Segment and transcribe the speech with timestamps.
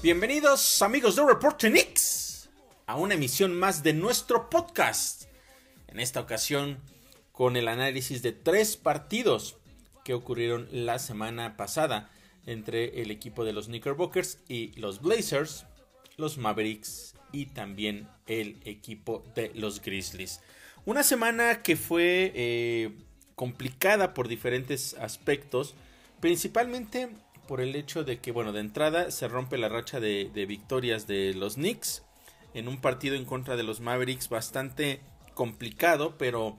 [0.00, 2.48] Bienvenidos amigos de Reporte Knicks
[2.86, 5.24] a una emisión más de nuestro podcast.
[5.88, 6.78] En esta ocasión
[7.32, 9.56] con el análisis de tres partidos
[10.04, 12.12] que ocurrieron la semana pasada
[12.46, 15.66] entre el equipo de los Knickerbockers y los Blazers,
[16.16, 20.40] los Mavericks y también el equipo de los Grizzlies.
[20.86, 22.92] Una semana que fue eh,
[23.34, 25.74] complicada por diferentes aspectos,
[26.20, 27.08] principalmente
[27.48, 31.34] por el hecho de que, bueno, de entrada se rompe la racha de, victorias de
[31.34, 32.04] los Knicks
[32.54, 35.00] en un partido en contra de los Mavericks bastante
[35.34, 36.58] complicado, pero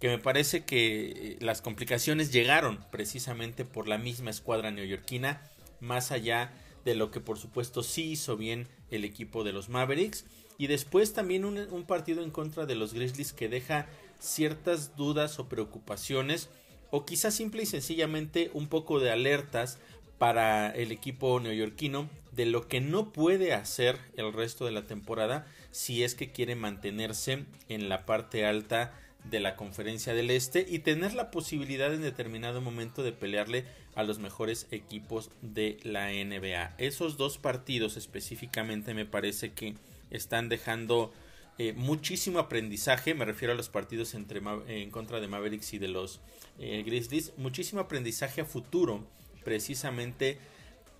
[0.00, 5.42] que me parece que eh, las complicaciones llegaron precisamente por la misma escuadra neoyorquina,
[5.80, 6.52] más allá
[6.84, 10.24] de lo que por supuesto sí hizo bien el equipo de los Mavericks.
[10.56, 13.86] Y después también un, un partido en contra de los Grizzlies que deja
[14.18, 16.48] ciertas dudas o preocupaciones
[16.90, 19.78] o quizás simple y sencillamente un poco de alertas
[20.18, 25.46] para el equipo neoyorquino de lo que no puede hacer el resto de la temporada
[25.70, 30.80] si es que quiere mantenerse en la parte alta de la conferencia del este y
[30.80, 36.74] tener la posibilidad en determinado momento de pelearle a los mejores equipos de la NBA.
[36.78, 39.74] Esos dos partidos específicamente me parece que
[40.10, 41.12] están dejando
[41.58, 45.88] eh, muchísimo aprendizaje, me refiero a los partidos entre, en contra de Mavericks y de
[45.88, 46.20] los
[46.60, 49.04] eh, Grizzlies, muchísimo aprendizaje a futuro
[49.48, 50.36] precisamente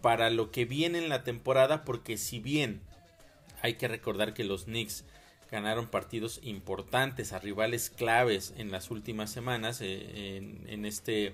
[0.01, 2.81] para lo que viene en la temporada, porque si bien
[3.61, 5.05] hay que recordar que los Knicks
[5.51, 11.27] ganaron partidos importantes a rivales claves en las últimas semanas, eh, en, este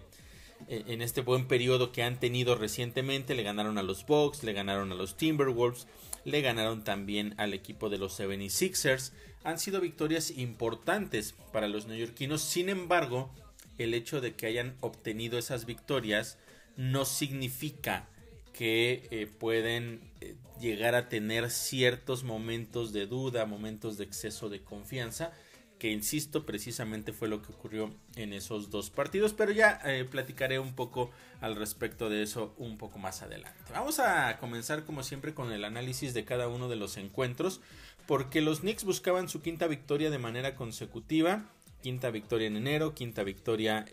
[0.66, 4.52] eh, en este buen periodo que han tenido recientemente, le ganaron a los Bucks, le
[4.52, 5.86] ganaron a los Timberwolves,
[6.24, 9.12] le ganaron también al equipo de los 76ers.
[9.44, 12.42] Han sido victorias importantes para los neoyorquinos.
[12.42, 13.30] Sin embargo,
[13.78, 16.38] el hecho de que hayan obtenido esas victorias
[16.76, 18.08] no significa
[18.54, 24.62] que eh, pueden eh, llegar a tener ciertos momentos de duda, momentos de exceso de
[24.62, 25.32] confianza,
[25.78, 30.60] que insisto, precisamente fue lo que ocurrió en esos dos partidos, pero ya eh, platicaré
[30.60, 33.72] un poco al respecto de eso un poco más adelante.
[33.72, 37.60] Vamos a comenzar como siempre con el análisis de cada uno de los encuentros,
[38.06, 41.44] porque los Knicks buscaban su quinta victoria de manera consecutiva,
[41.82, 43.84] quinta victoria en enero, quinta victoria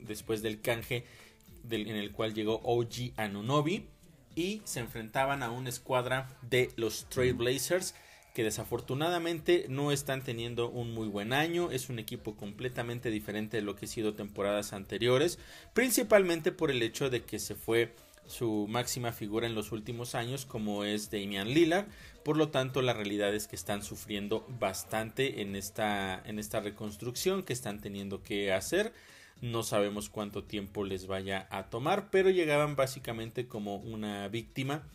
[0.00, 1.04] después del canje
[1.70, 3.86] en el cual llegó OG Anunobi
[4.34, 7.94] y se enfrentaban a una escuadra de los Trailblazers
[8.34, 13.62] que desafortunadamente no están teniendo un muy buen año, es un equipo completamente diferente de
[13.62, 15.38] lo que ha sido temporadas anteriores,
[15.74, 17.94] principalmente por el hecho de que se fue
[18.26, 21.86] su máxima figura en los últimos años como es Damian Lillard,
[22.24, 27.42] por lo tanto la realidad es que están sufriendo bastante en esta, en esta reconstrucción
[27.42, 28.92] que están teniendo que hacer
[29.42, 34.88] no sabemos cuánto tiempo les vaya a tomar, pero llegaban básicamente como una víctima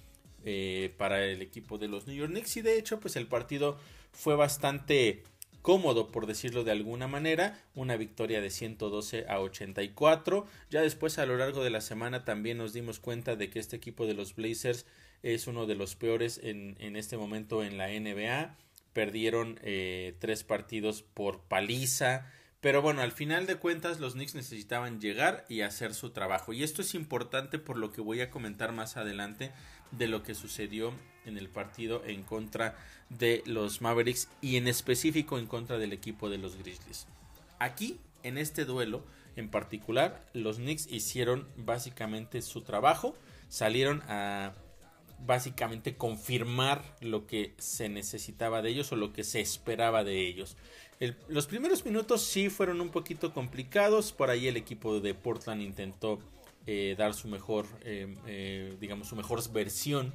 [0.45, 3.77] eh, para el equipo de los New York Knicks y de hecho pues el partido
[4.13, 5.23] fue bastante
[5.61, 10.45] cómodo por decirlo de alguna manera, una victoria de 112 a 84.
[10.69, 13.75] Ya después a lo largo de la semana también nos dimos cuenta de que este
[13.75, 14.85] equipo de los Blazers
[15.23, 18.55] es uno de los peores en, este momento en la NBA.
[18.93, 22.31] Perdieron eh, tres partidos por paliza.
[22.59, 26.53] Pero bueno, al final de cuentas los Knicks necesitaban llegar y hacer su trabajo.
[26.53, 29.51] Y esto es importante por lo que voy a comentar más adelante
[29.91, 30.91] de lo que sucedió
[31.25, 32.75] en el partido en contra
[33.09, 37.07] de los Mavericks y en específico en contra del equipo de los Grizzlies.
[37.59, 43.15] Aquí, en este duelo en particular, los Knicks hicieron básicamente su trabajo,
[43.49, 44.53] salieron a
[45.19, 50.57] básicamente confirmar lo que se necesitaba de ellos o lo que se esperaba de ellos
[51.27, 54.11] los primeros minutos sí fueron un poquito complicados.
[54.11, 56.19] Por ahí el equipo de Portland intentó
[56.65, 60.13] eh, dar su mejor, eh, eh, digamos, su mejor versión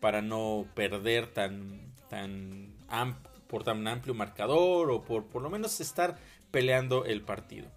[0.00, 2.74] para no perder tan, tan
[3.48, 6.18] por tan amplio marcador o por por lo menos estar
[6.50, 7.70] peleando el partido.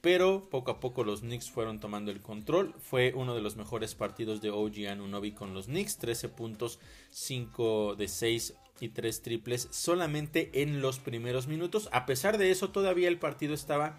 [0.00, 2.74] Pero poco a poco los Knicks fueron tomando el control.
[2.78, 5.96] Fue uno de los mejores partidos de OG Anunobi con los Knicks.
[5.96, 6.78] 13 puntos,
[7.10, 11.88] 5 de 6 y tres triples solamente en los primeros minutos.
[11.92, 13.98] A pesar de eso, todavía el partido estaba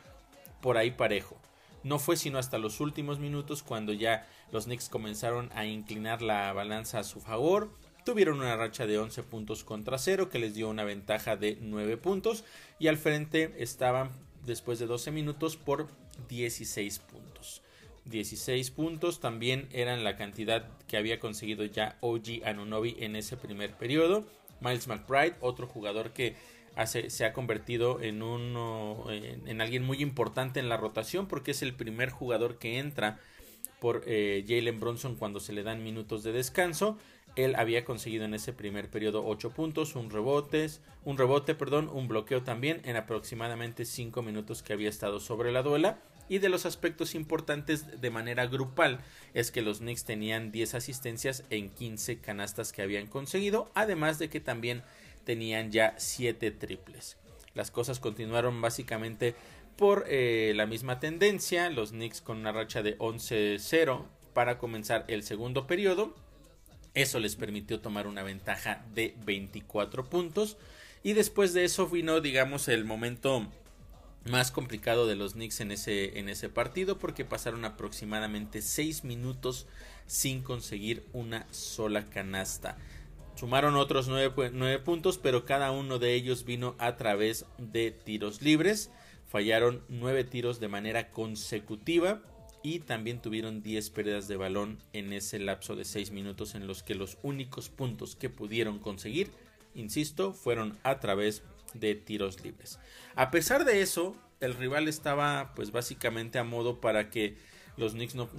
[0.62, 1.38] por ahí parejo.
[1.84, 6.52] No fue sino hasta los últimos minutos cuando ya los Knicks comenzaron a inclinar la
[6.54, 7.70] balanza a su favor.
[8.04, 11.98] Tuvieron una racha de 11 puntos contra 0 que les dio una ventaja de 9
[11.98, 12.44] puntos
[12.80, 14.10] y al frente estaban
[14.46, 15.88] después de 12 minutos por
[16.28, 17.62] 16 puntos.
[18.06, 23.74] 16 puntos también eran la cantidad que había conseguido ya OG Anunobi en ese primer
[23.76, 24.26] periodo
[24.60, 26.36] Miles McBride, otro jugador que
[26.86, 28.22] se ha convertido en,
[29.48, 33.20] en, alguien muy importante en la rotación porque es el primer jugador que entra
[33.80, 36.98] por eh, Jalen Bronson cuando se le dan minutos de descanso.
[37.36, 42.08] Él había conseguido en ese primer periodo 8 puntos, un rebotes, un rebote, perdón, un
[42.08, 46.00] bloqueo también en aproximadamente 5 minutos que había estado sobre la duela.
[46.28, 49.00] Y de los aspectos importantes de manera grupal
[49.34, 54.30] es que los Knicks tenían 10 asistencias en 15 canastas que habían conseguido, además de
[54.30, 54.84] que también
[55.24, 57.18] tenían ya 7 triples.
[57.54, 59.36] Las cosas continuaron básicamente
[59.78, 65.24] por eh, la misma tendencia, los Knicks con una racha de 11-0 para comenzar el
[65.24, 66.16] segundo periodo.
[66.94, 70.58] Eso les permitió tomar una ventaja de 24 puntos.
[71.04, 73.48] Y después de eso vino, digamos, el momento
[74.26, 79.68] más complicado de los Knicks en ese, en ese partido porque pasaron aproximadamente 6 minutos
[80.08, 82.78] sin conseguir una sola canasta.
[83.36, 88.92] Sumaron otros 9, puntos, pero cada uno de ellos vino a través de tiros libres.
[89.28, 92.22] Fallaron 9 tiros de manera consecutiva
[92.64, 96.82] y también tuvieron 10 pérdidas de balón en ese lapso de 6 minutos en los
[96.82, 99.30] que los únicos puntos que pudieron conseguir,
[99.76, 102.80] insisto, fueron a través de tiros libres.
[103.16, 107.38] A pesar de eso, el rival estaba pues básicamente a modo para que
[107.78, 108.30] los Knicks no,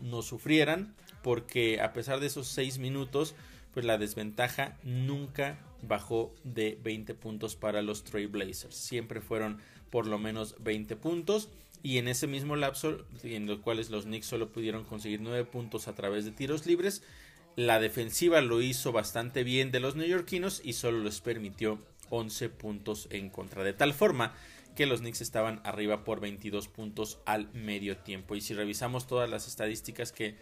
[0.00, 3.34] no, sufrieran, porque a pesar de esos 6 minutos,
[3.72, 8.74] pues la desventaja nunca bajó de 20 puntos para los Trailblazers.
[8.74, 9.58] Siempre fueron
[9.90, 11.48] por lo menos 20 puntos.
[11.82, 15.86] Y en ese mismo lapso, en los cuales los Knicks solo pudieron conseguir 9 puntos
[15.86, 17.02] a través de tiros libres,
[17.56, 21.78] la defensiva lo hizo bastante bien de los neoyorquinos y solo les permitió
[22.10, 23.64] 11 puntos en contra.
[23.64, 24.34] De tal forma
[24.74, 28.34] que los Knicks estaban arriba por 22 puntos al medio tiempo.
[28.34, 30.36] Y si revisamos todas las estadísticas que,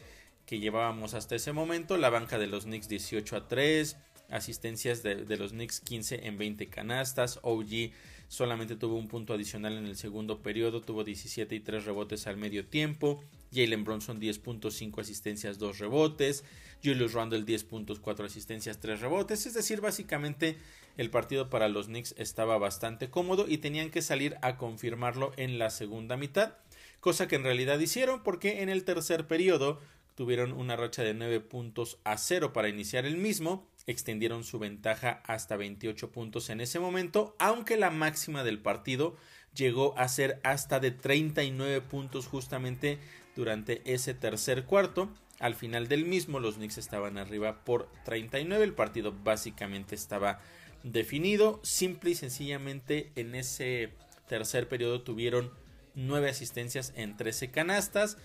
[0.47, 3.97] que llevábamos hasta ese momento, la banca de los Knicks 18 a 3,
[4.31, 7.93] asistencias de, de, los Knicks 15 en 20 canastas, OG
[8.33, 12.39] solamente tuvo un punto adicional en el segundo periodo, tuvo 17 y 3 rebotes al
[12.39, 16.43] medio tiempo, Jalen Bronson 10.5 asistencias, 2 rebotes,
[16.83, 20.57] Julius Randle 10 puntos, 4 asistencias, 3 rebotes, es decir, básicamente
[20.97, 25.59] el partido para los Knicks estaba bastante cómodo y tenían que salir a confirmarlo en
[25.59, 26.55] la segunda mitad,
[27.01, 29.79] cosa que en realidad hicieron porque en el tercer periodo
[30.15, 35.23] tuvieron una racha de 9 puntos a 0 para iniciar el mismo, extendieron su ventaja
[35.27, 39.17] hasta 28 puntos en ese momento, aunque la máxima del partido
[39.55, 42.99] llegó a ser hasta de 39 puntos justamente
[43.37, 45.11] durante ese tercer cuarto.
[45.39, 50.41] Al final del mismo los Knicks estaban arriba por 39, el partido básicamente estaba
[50.83, 53.93] definido, simple y sencillamente en ese
[54.29, 55.51] tercer periodo tuvieron
[55.95, 58.19] 9 asistencias en 13 canastas,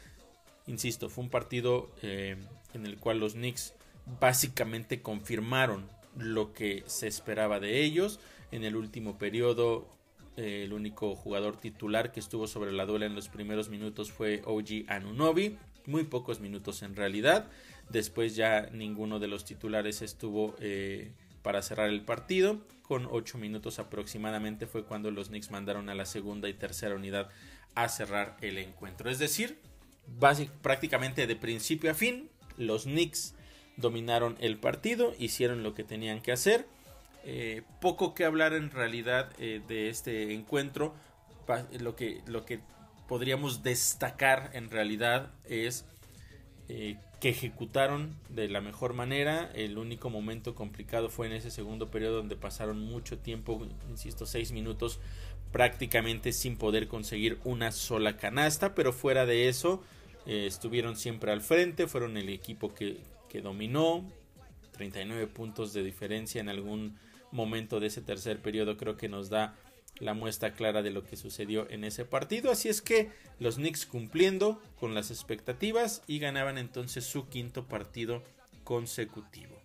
[0.67, 2.35] Insisto, fue un partido eh,
[2.73, 3.73] en el cual los Knicks
[4.19, 8.19] básicamente confirmaron lo que se esperaba de ellos.
[8.51, 9.87] En el último periodo,
[10.35, 14.41] eh, el único jugador titular que estuvo sobre la duela en los primeros minutos fue
[14.45, 15.57] OG Anunobi.
[15.85, 17.47] Muy pocos minutos en realidad.
[17.89, 21.11] Después ya ninguno de los titulares estuvo eh,
[21.41, 22.59] para cerrar el partido.
[22.81, 27.29] Con 8 minutos aproximadamente fue cuando los Knicks mandaron a la segunda y tercera unidad
[27.75, 29.09] a cerrar el encuentro.
[29.09, 29.57] Es decir,
[30.61, 33.35] prácticamente de principio a fin, los Knicks
[33.77, 36.65] dominaron el partido, hicieron lo que tenían que hacer.
[37.23, 40.93] Eh, poco que hablar en realidad eh, de este encuentro.
[41.79, 42.59] Lo que, lo que
[43.07, 45.85] podríamos destacar en realidad es
[46.67, 49.49] eh, que ejecutaron de la mejor manera.
[49.53, 54.51] El único momento complicado fue en ese segundo periodo donde pasaron mucho tiempo, insisto, seis
[54.51, 54.99] minutos
[55.51, 59.81] prácticamente sin poder conseguir una sola canasta, pero fuera de eso
[60.27, 62.97] eh, estuvieron siempre al frente, fueron el equipo que,
[63.29, 64.05] que dominó,
[64.73, 66.99] 39 puntos de diferencia en algún
[67.31, 69.55] momento de ese tercer periodo creo que nos da
[69.99, 72.51] la muestra clara de lo que sucedió en ese partido.
[72.51, 78.23] Así es que los Knicks cumpliendo con las expectativas y ganaban entonces su quinto partido
[78.63, 79.55] consecutivo.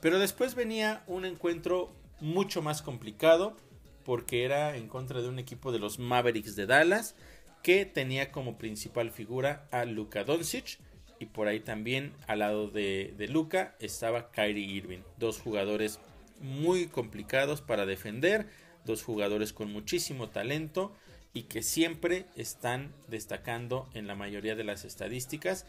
[0.00, 3.56] Pero después venía un encuentro mucho más complicado
[4.04, 7.16] porque era en contra de un equipo de los Mavericks de Dallas
[7.64, 10.78] que tenía como principal figura a Luka Doncic
[11.18, 15.98] y por ahí también al lado de, de Luka estaba Kyrie Irving, dos jugadores
[16.40, 18.46] muy complicados para defender,
[18.84, 20.92] dos jugadores con muchísimo talento
[21.32, 25.66] y que siempre están destacando en la mayoría de las estadísticas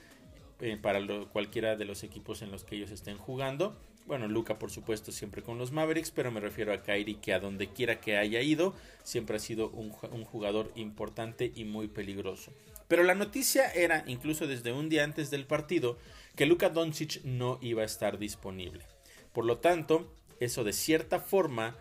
[0.60, 1.00] eh, para
[1.32, 5.42] cualquiera de los equipos en los que ellos estén jugando bueno, Luca por supuesto siempre
[5.42, 8.76] con los Mavericks, pero me refiero a Kyrie que a donde quiera que haya ido,
[9.04, 12.54] siempre ha sido un, jugador importante y muy peligroso.
[12.88, 15.98] Pero la noticia era, incluso desde un día antes del partido,
[16.36, 18.86] que Luka Doncic no iba a estar disponible.
[19.34, 21.76] Por lo tanto, eso de cierta forma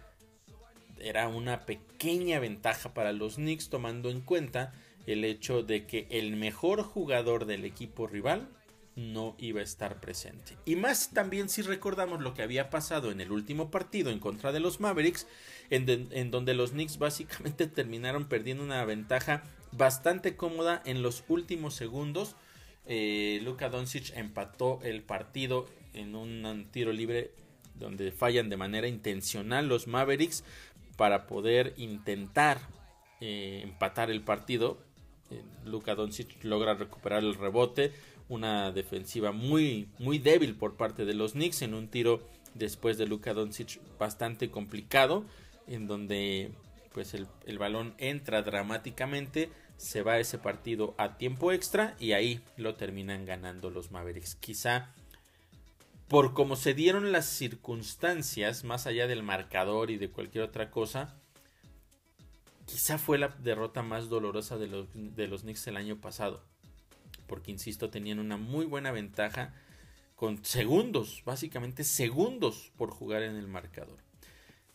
[0.99, 4.73] era una pequeña ventaja para los Knicks tomando en cuenta
[5.07, 8.49] el hecho de que el mejor jugador del equipo rival
[8.97, 10.57] no iba a estar presente.
[10.65, 14.53] Y más también si recordamos lo que había pasado en el último partido en contra
[14.53, 15.27] de los Mavericks,
[15.71, 22.37] en, donde los Knicks básicamente terminaron perdiendo una ventaja bastante cómoda en los últimos segundos.
[22.87, 27.33] Eh, Luka Doncic empató el partido en un tiro libre
[27.75, 30.45] donde fallan de manera intencional los Mavericks
[30.97, 32.61] para poder intentar
[33.21, 34.79] eh, empatar el partido.
[35.31, 37.93] Eh, Luka Doncic logra recuperar el rebote,
[38.29, 43.07] una defensiva muy muy débil por parte de los Knicks en un tiro después de
[43.07, 45.25] Luka Doncic bastante complicado
[45.67, 46.53] en donde
[46.93, 52.43] pues el, el balón entra dramáticamente se va ese partido a tiempo extra y ahí
[52.57, 54.37] lo terminan ganando los Mavericks.
[54.37, 54.95] Quizá
[56.09, 61.15] por cómo se dieron las circunstancias, más allá del marcador y de cualquier otra cosa,
[62.67, 66.43] quizá fue la derrota más dolorosa de los, de los Knicks el año pasado.
[67.27, 69.55] Porque, insisto, tenían una muy buena ventaja
[70.15, 73.99] con segundos, básicamente segundos por jugar en el marcador.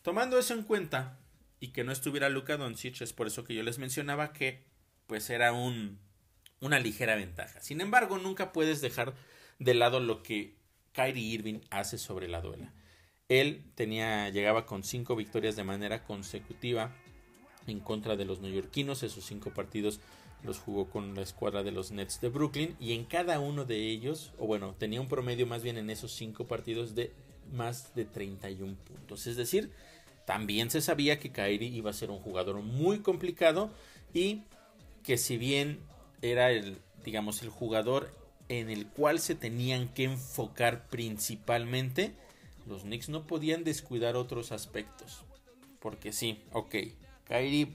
[0.02, 1.18] Tomando eso en cuenta
[1.60, 4.64] y que no estuviera Luka Doncic, es por eso que yo les mencionaba que
[5.06, 5.98] pues era un,
[6.60, 7.60] una ligera ventaja.
[7.60, 9.14] Sin embargo, nunca puedes dejar
[9.58, 10.56] de lado lo que
[10.92, 12.72] Kyrie Irving hace sobre la duela.
[13.28, 16.94] Él tenía, llegaba con cinco victorias de manera consecutiva
[17.66, 19.02] en contra de los neoyorquinos.
[19.02, 20.00] Esos cinco partidos
[20.44, 23.88] los jugó con la escuadra de los Nets de Brooklyn y en cada uno de
[23.88, 27.12] ellos, o bueno, tenía un promedio más bien en esos cinco partidos de
[27.52, 29.26] más de 31 puntos.
[29.26, 29.70] Es decir,
[30.24, 33.70] también se sabía que Kyrie iba a ser un jugador muy complicado
[34.14, 34.42] y
[35.02, 35.80] que si bien
[36.22, 38.10] era el, digamos, el jugador
[38.48, 42.12] en el cual se tenían que enfocar principalmente,
[42.66, 45.24] los Knicks no podían descuidar otros aspectos.
[45.80, 46.74] Porque sí, ok,
[47.26, 47.68] Kyrie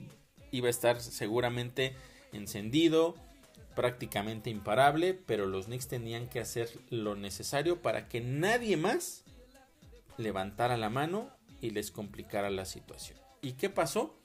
[0.51, 1.95] iba a estar seguramente
[2.35, 3.15] encendido,
[3.75, 9.23] prácticamente imparable, pero los Knicks tenían que hacer lo necesario para que nadie más
[10.17, 11.29] levantara la mano
[11.61, 13.19] y les complicara la situación.
[13.41, 14.17] ¿Y qué pasó?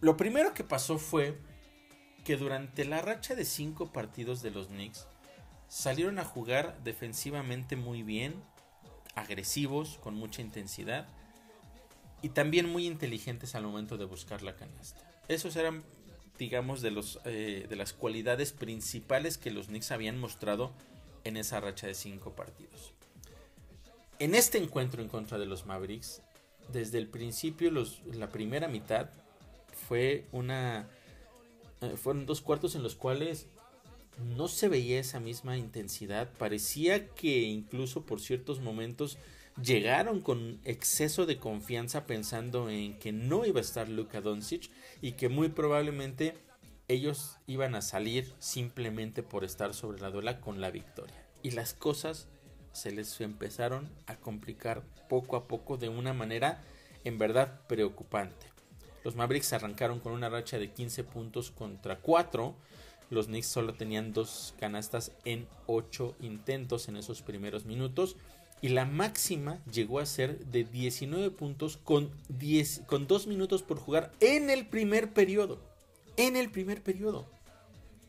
[0.00, 1.38] Lo primero que pasó fue
[2.24, 5.06] que durante la racha de cinco partidos de los Knicks
[5.68, 8.34] salieron a jugar defensivamente muy bien,
[9.14, 11.08] agresivos, con mucha intensidad
[12.22, 15.00] y también muy inteligentes al momento de buscar la canasta.
[15.28, 15.84] Esos eran,
[16.38, 20.72] digamos, de, los, eh, de las cualidades principales que los Knicks habían mostrado
[21.24, 22.92] en esa racha de cinco partidos.
[24.18, 26.22] En este encuentro en contra de los Mavericks,
[26.72, 29.10] desde el principio, los, la primera mitad,
[29.88, 30.88] fue una...
[31.80, 33.46] Eh, fueron dos cuartos en los cuales
[34.36, 36.28] no se veía esa misma intensidad.
[36.38, 39.18] Parecía que incluso por ciertos momentos
[39.62, 45.12] llegaron con exceso de confianza pensando en que no iba a estar Luka Doncic y
[45.12, 46.34] que muy probablemente
[46.88, 51.26] ellos iban a salir simplemente por estar sobre la duela con la victoria.
[51.42, 52.28] Y las cosas
[52.72, 56.62] se les empezaron a complicar poco a poco de una manera
[57.04, 58.46] en verdad preocupante.
[59.04, 62.54] Los Mavericks arrancaron con una racha de 15 puntos contra 4.
[63.10, 68.16] Los Knicks solo tenían dos canastas en 8 intentos en esos primeros minutos.
[68.60, 73.78] Y la máxima llegó a ser de 19 puntos con, 10, con 2 minutos por
[73.78, 75.60] jugar en el primer periodo.
[76.16, 77.26] En el primer periodo.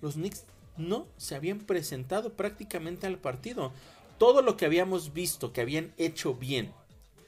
[0.01, 0.45] Los Knicks
[0.77, 3.71] no se habían presentado prácticamente al partido.
[4.17, 6.71] Todo lo que habíamos visto que habían hecho bien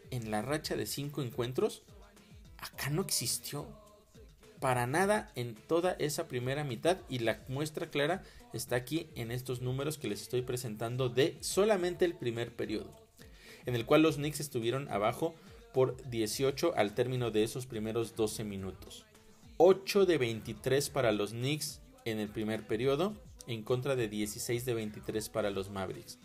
[0.09, 1.83] en la racha de 5 encuentros
[2.57, 3.65] acá no existió
[4.59, 8.23] para nada en toda esa primera mitad y la muestra clara
[8.53, 12.93] está aquí en estos números que les estoy presentando de solamente el primer periodo,
[13.65, 15.35] en el cual los Knicks estuvieron abajo
[15.73, 19.05] por 18 al término de esos primeros 12 minutos.
[19.57, 23.13] 8 de 23 para los Knicks en el primer periodo,
[23.47, 26.17] en contra de 16 de 23 para los Mavericks.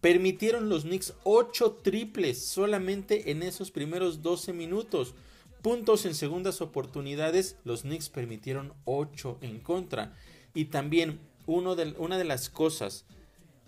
[0.00, 5.14] Permitieron los Knicks 8 triples solamente en esos primeros 12 minutos
[5.62, 10.16] puntos en segundas oportunidades, los Knicks permitieron 8 en contra.
[10.54, 13.04] Y también una de las cosas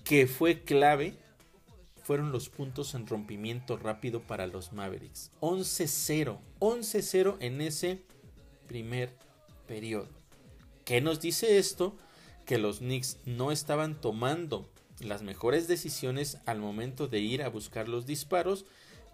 [0.05, 1.15] que fue clave
[2.03, 5.31] fueron los puntos en rompimiento rápido para los Mavericks.
[5.41, 8.03] 11-0, 11-0 en ese
[8.67, 9.15] primer
[9.67, 10.09] periodo.
[10.85, 11.97] ¿Qué nos dice esto?
[12.47, 14.69] Que los Knicks no estaban tomando
[15.01, 18.67] las mejores decisiones al momento de ir a buscar los disparos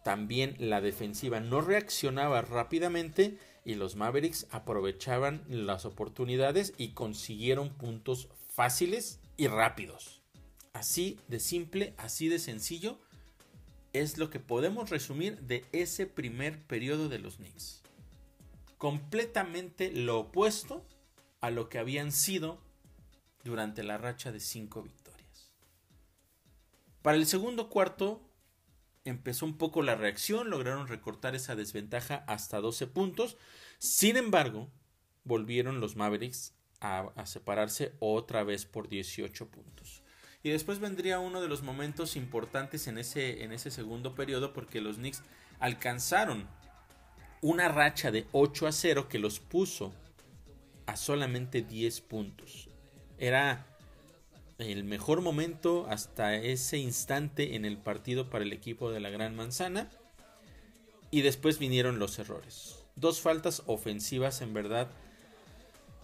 [0.08, 8.28] también la defensiva no reaccionaba rápidamente y los Mavericks aprovechaban las oportunidades y consiguieron puntos
[8.48, 10.17] fáciles y rápidos.
[10.78, 13.00] Así de simple, así de sencillo
[13.92, 17.82] es lo que podemos resumir de ese primer periodo de los Knicks.
[18.76, 20.86] Completamente lo opuesto
[21.40, 22.60] a lo que habían sido
[23.42, 25.52] durante la racha de cinco victorias.
[27.02, 28.22] Para el segundo cuarto
[29.04, 33.36] empezó un poco la reacción, lograron recortar esa desventaja hasta 12 puntos.
[33.80, 34.70] Sin embargo,
[35.24, 40.04] volvieron los Mavericks a, separarse otra vez por 18 puntos.
[40.42, 44.80] Y después vendría uno de los momentos importantes en ese, en ese segundo periodo porque
[44.80, 45.22] los Knicks
[45.58, 46.46] alcanzaron
[47.40, 49.92] una racha de 8 a 0 que los puso
[50.86, 52.68] a solamente 10 puntos.
[53.18, 53.66] Era
[54.58, 59.36] el mejor momento hasta ese instante en el partido para el equipo de la Gran
[59.36, 59.90] Manzana.
[61.10, 62.84] Y después vinieron los errores.
[62.96, 64.88] Dos faltas ofensivas en verdad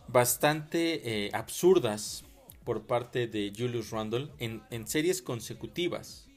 [0.09, 2.24] bastante eh, absurdas
[2.65, 6.29] por parte de Julius Randle en, series consecutivas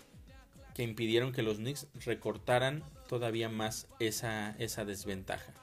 [0.74, 5.54] que impidieron que los Knicks recortaran todavía más esa, esa desventaja.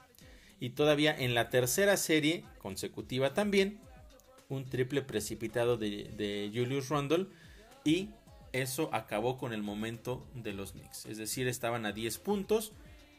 [0.59, 3.79] Y todavía en la tercera serie consecutiva también,
[4.49, 7.27] un triple precipitado de, de Julius Randle
[7.83, 8.09] y
[8.51, 11.05] eso acabó con el momento de los Knicks.
[11.05, 12.71] Es decir, estaban a 10 puntos,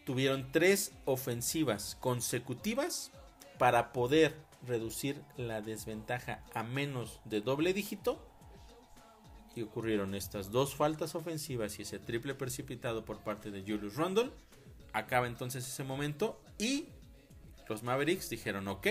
[0.04, 3.12] tuvieron tres ofensivas consecutivas
[3.58, 8.24] para poder reducir la desventaja a menos de doble dígito.
[9.54, 14.30] Y ocurrieron estas dos faltas ofensivas y ese triple precipitado por parte de Julius Randle.
[14.92, 16.88] Acaba entonces ese momento y
[17.68, 18.86] los Mavericks dijeron, ok,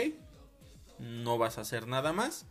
[1.00, 2.46] no vas a hacer nada más.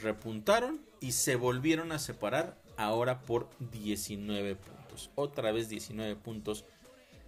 [0.00, 5.10] Repuntaron y se volvieron a separar ahora por 19 puntos.
[5.14, 6.64] Otra vez 19 puntos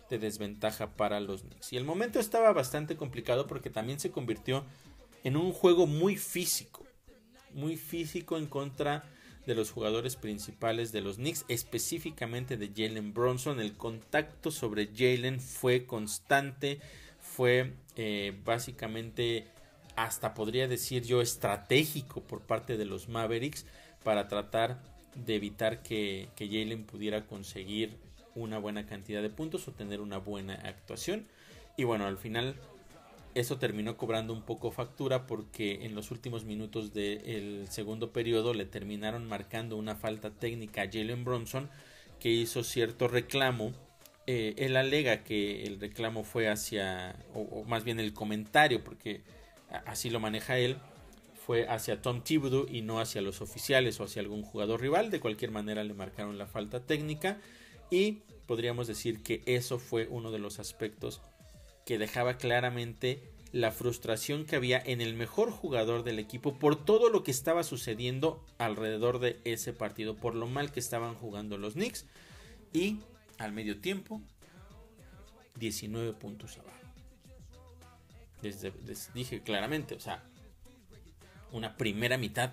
[0.08, 1.72] de desventaja para los Knicks.
[1.72, 4.64] Y el momento estaba bastante complicado porque también se convirtió
[5.26, 6.86] en un juego muy físico.
[7.52, 9.02] Muy físico en contra
[9.44, 13.58] de los jugadores principales de los Knicks, específicamente de Jalen Bronson.
[13.58, 16.78] El contacto sobre Jalen fue constante,
[17.18, 19.48] fue eh, básicamente
[19.96, 23.66] hasta podría decir yo estratégico por parte de los Mavericks
[24.04, 24.80] para tratar
[25.16, 27.96] de evitar que, que Jalen pudiera conseguir
[28.36, 31.26] una buena cantidad de puntos o tener una buena actuación.
[31.76, 32.54] Y bueno, al final
[33.36, 38.64] eso terminó cobrando un poco factura porque en los últimos minutos del segundo periodo le
[38.64, 41.68] terminaron marcando una falta técnica a Jalen Bronson
[42.18, 43.74] que hizo cierto reclamo.
[44.26, 49.20] Eh, él alega que el reclamo fue hacia, o, más bien el comentario, porque
[49.84, 50.78] así lo maneja él,
[51.46, 55.10] fue hacia Tom Thibodeau y no hacia los oficiales o hacia algún jugador rival.
[55.10, 57.38] De cualquier manera le marcaron la falta técnica
[57.90, 61.20] y podríamos decir que eso fue uno de los aspectos
[61.86, 63.22] que dejaba claramente
[63.52, 67.62] la frustración que había en el mejor jugador del equipo por todo lo que estaba
[67.62, 72.04] sucediendo alrededor de ese partido, por lo mal que estaban jugando los Knicks
[72.72, 72.98] y
[73.38, 74.20] al medio tiempo
[75.58, 76.76] 19 puntos abajo.
[78.42, 80.22] les dije claramente, o sea,
[81.52, 82.52] una primera mitad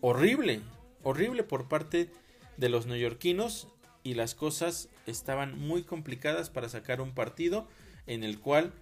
[0.00, 0.60] horrible,
[1.04, 2.10] horrible por parte
[2.56, 3.68] de los neoyorquinos
[4.02, 7.66] y las cosas estaban muy complicadas para sacar un partido
[8.06, 8.72] en el cual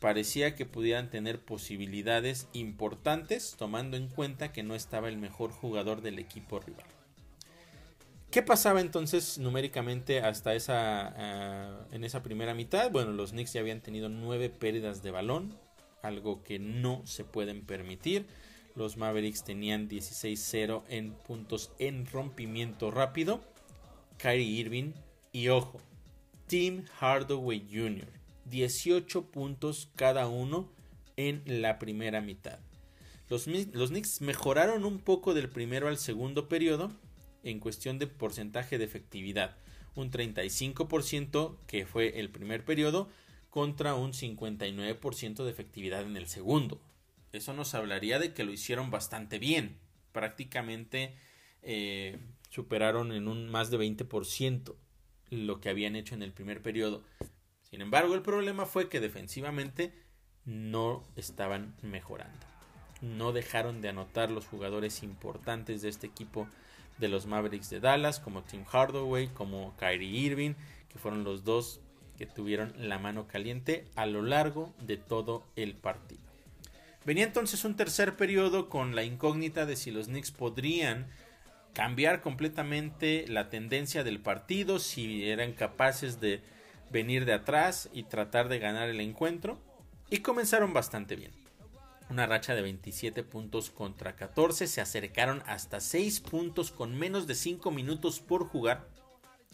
[0.00, 6.02] parecía que pudieran tener posibilidades importantes tomando en cuenta que no estaba el mejor jugador
[6.02, 6.86] del equipo rival.
[8.30, 12.90] ¿Qué pasaba entonces numéricamente hasta esa ah, en esa primera mitad?
[12.90, 15.58] Bueno, los Knicks ya habían tenido nueve pérdidas de balón,
[16.02, 18.26] algo que no se pueden permitir.
[18.74, 23.40] Los Mavericks tenían 16-0 en puntos en rompimiento rápido.
[24.18, 24.92] Kyrie Irving
[25.36, 25.82] y ojo,
[26.46, 28.08] Tim Hardaway Jr.
[28.46, 30.72] 18 puntos cada uno
[31.18, 32.58] en la primera mitad.
[33.28, 36.90] Los, Knicks mejoraron un poco del primero al segundo periodo
[37.42, 39.58] en cuestión de porcentaje de efectividad.
[39.94, 43.10] Un 35% que fue el primer periodo
[43.50, 46.80] contra un 59% de efectividad en el segundo.
[47.32, 49.76] Eso nos hablaría de que lo hicieron bastante bien.
[50.12, 51.14] Prácticamente
[51.60, 52.16] eh,
[52.48, 54.76] superaron en un más de 20%
[55.30, 57.02] lo que habían hecho en el primer periodo.
[57.62, 59.92] Sin embargo, el problema fue que defensivamente
[60.44, 62.46] no estaban mejorando.
[63.02, 66.48] No dejaron de anotar los jugadores importantes de este equipo
[66.98, 70.54] de los Mavericks de Dallas, como Tim Hardaway, como Kyrie Irving,
[70.88, 71.80] que fueron los dos
[72.16, 76.22] que tuvieron la mano caliente a lo largo de todo el partido.
[77.04, 81.06] Venía entonces un tercer periodo con la incógnita de si los Knicks podrían
[81.76, 86.40] cambiar completamente la tendencia del partido, si eran capaces de
[86.90, 89.60] venir de atrás y tratar de ganar el encuentro.
[90.08, 91.32] Y comenzaron bastante bien.
[92.08, 94.68] Una racha de 27 puntos contra 14.
[94.68, 98.88] Se acercaron hasta 6 puntos con menos de 5 minutos por jugar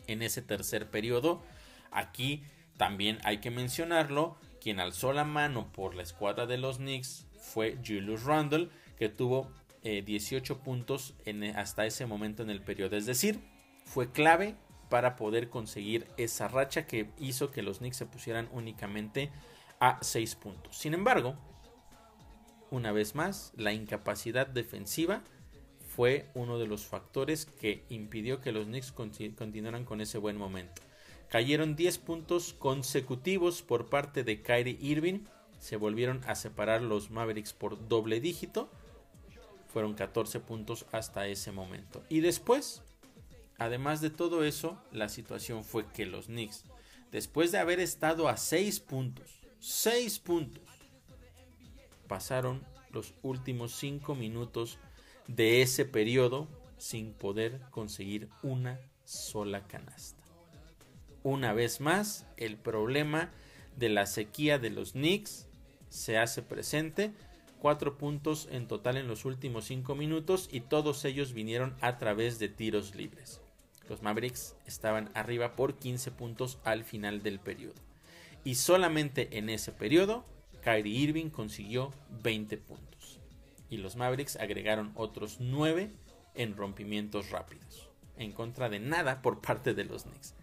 [0.06, 1.42] en ese tercer periodo.
[1.90, 2.44] Aquí
[2.76, 4.38] también hay que mencionarlo.
[4.60, 9.50] Quien alzó la mano por la escuadra de los Knicks fue Julius Randle, que tuvo
[9.82, 12.96] 18 eh, puntos en, hasta ese momento en el periodo.
[12.96, 13.40] Es decir,
[13.84, 14.56] fue clave
[14.88, 19.30] para poder conseguir esa racha que hizo que los Knicks se pusieran únicamente
[19.80, 20.76] a 6 puntos.
[20.76, 21.36] Sin embargo,
[22.70, 25.22] una vez más, la incapacidad defensiva
[25.94, 30.80] fue uno de los factores que impidió que los Knicks continuaran con ese buen momento.
[31.28, 35.20] Cayeron 10 puntos consecutivos por parte de Kyrie Irving.
[35.58, 38.70] Se volvieron a separar los Mavericks por doble dígito.
[39.72, 42.02] Fueron 14 puntos hasta ese momento.
[42.08, 42.82] Y después,
[43.58, 46.64] además de todo eso, la situación fue que los Knicks,
[47.10, 50.64] después de haber estado a 6 puntos, 6 puntos,
[52.06, 54.78] pasaron los últimos 5 minutos
[55.26, 60.22] de ese periodo sin poder conseguir una sola canasta
[61.22, 63.30] una vez más, el problema
[63.76, 65.46] de la sequía de los Knicks
[65.88, 67.12] se hace presente.
[67.62, 72.40] Cuatro puntos en total en los últimos cinco minutos y todos ellos vinieron a través
[72.40, 73.40] de tiros libres.
[73.88, 77.76] Los Mavericks estaban arriba por 15 puntos al final del periodo.
[78.42, 80.24] Y solamente en ese periodo,
[80.64, 81.92] Kyrie Irving consiguió
[82.24, 83.20] 20 puntos.
[83.70, 85.92] Y los Mavericks agregaron otros 9
[86.34, 87.88] en rompimientos rápidos.
[88.16, 90.34] En contra de nada por parte de los Knicks.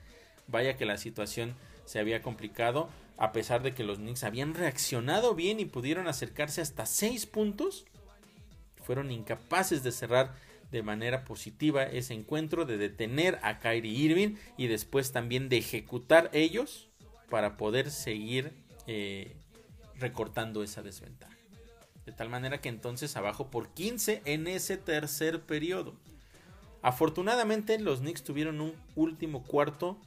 [0.48, 1.54] Vaya que la situación
[1.84, 2.88] se había complicado,
[3.20, 7.86] a pesar de que los Knicks habían reaccionado bien y pudieron acercarse hasta 6 puntos,
[8.82, 10.34] fueron incapaces de cerrar
[10.72, 16.30] de manera positiva ese encuentro, de detener a Kyrie Irving y después también de ejecutar
[16.32, 16.88] ellos
[17.30, 18.54] para poder seguir
[18.88, 19.36] eh,
[19.96, 21.36] recortando esa desventaja.
[22.06, 25.94] De tal manera que entonces abajo por 15 en ese tercer periodo.
[26.82, 30.00] Afortunadamente los Knicks tuvieron un último cuarto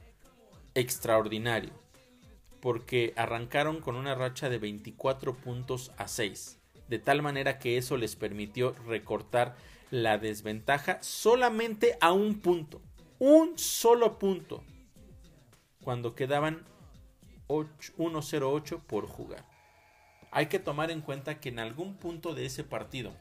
[0.73, 1.71] extraordinario,
[2.63, 7.97] porque arrancaron con una racha de 24 puntos a 6, de tal manera que eso
[7.97, 9.57] les permitió recortar
[9.91, 12.81] la desventaja solamente a un punto,
[13.19, 14.63] un solo punto,
[15.83, 16.63] cuando quedaban
[17.49, 19.45] 1-0-8 por jugar.
[20.31, 23.11] Hay que tomar en cuenta que en algún punto de ese partido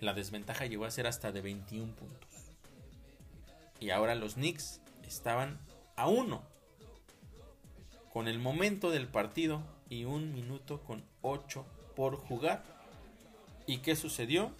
[0.00, 2.30] la desventaja llegó a ser hasta de 21 puntos.
[3.80, 5.60] Y ahora los Knicks estaban
[5.94, 6.55] a 1
[8.16, 12.64] con el momento del partido y un minuto con 8 por jugar.
[13.66, 14.54] ¿Y qué sucedió?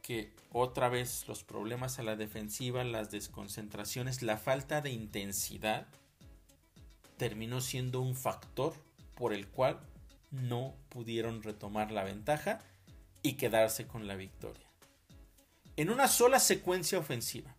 [0.00, 5.86] Que otra vez los problemas a la defensiva, las desconcentraciones, la falta de intensidad
[7.18, 8.72] terminó siendo un factor
[9.16, 9.78] por el cual
[10.30, 12.60] no pudieron retomar la ventaja
[13.22, 14.66] y quedarse con la victoria.
[15.76, 17.54] En una sola secuencia ofensiva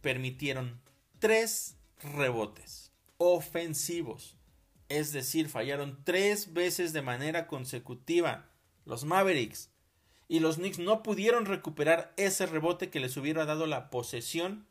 [0.00, 0.80] permitieron
[1.18, 2.86] tres rebotes
[3.18, 4.36] ofensivos.
[4.88, 8.50] Es decir, fallaron tres veces de manera consecutiva
[8.84, 9.70] los Mavericks.
[10.28, 14.66] Y los Knicks no pudieron recuperar ese rebote que les hubiera dado la posesión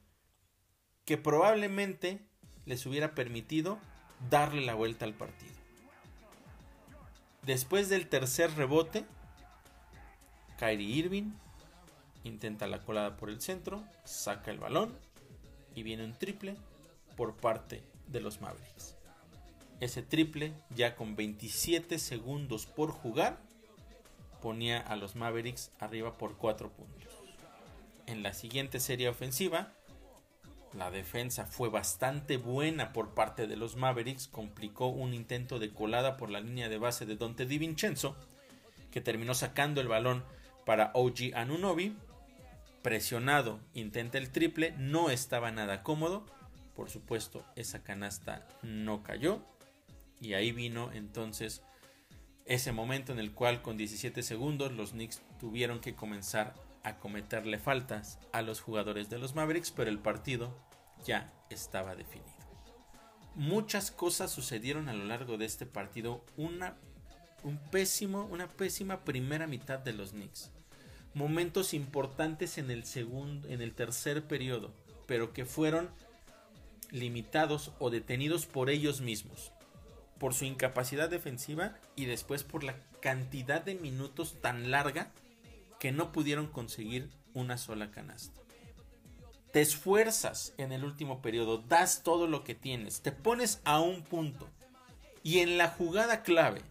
[1.06, 2.20] que probablemente
[2.66, 3.80] les hubiera permitido
[4.30, 5.54] darle la vuelta al partido.
[7.44, 9.06] Después del tercer rebote,
[10.58, 11.32] Kyrie Irving
[12.24, 14.98] intenta la colada por el centro, saca el balón
[15.76, 16.58] y viene un triple
[17.16, 18.96] por parte de los Mavericks.
[19.80, 23.38] Ese triple, ya con 27 segundos por jugar,
[24.42, 27.14] ponía a los Mavericks arriba por 4 puntos.
[28.08, 29.74] En la siguiente serie ofensiva,
[30.74, 36.18] la defensa fue bastante buena por parte de los Mavericks, complicó un intento de colada
[36.18, 38.16] por la línea de base de Dante DiVincenzo,
[38.92, 40.24] que terminó sacando el balón
[40.66, 41.98] para OG Anunobi.
[42.82, 46.26] Presionado, intenta el triple, no estaba nada cómodo
[46.76, 49.42] por supuesto, esa canasta no cayó.
[50.22, 51.62] Y ahí vino entonces
[52.46, 57.58] ese momento en el cual con 17 segundos los Knicks tuvieron que comenzar a cometerle
[57.58, 60.56] faltas a los jugadores de los Mavericks, pero el partido
[61.04, 62.32] ya estaba definido.
[63.34, 66.24] Muchas cosas sucedieron a lo largo de este partido.
[66.38, 66.76] Una,
[67.44, 70.52] un pésimo, una pésima primera mitad de los Knicks.
[71.14, 74.72] Momentos importantes en el segundo, en el tercer periodo,
[75.08, 75.90] pero que fueron
[76.96, 79.52] limitados o detenidos por ellos mismos,
[80.18, 85.12] por su incapacidad defensiva y después por la cantidad de minutos tan larga
[85.80, 88.42] que no pudieron conseguir una sola canasta.
[89.52, 94.02] Te esfuerzas en el último periodo, das todo lo que tienes, te pones a un
[94.04, 94.50] punto
[95.22, 96.62] y en la jugada clave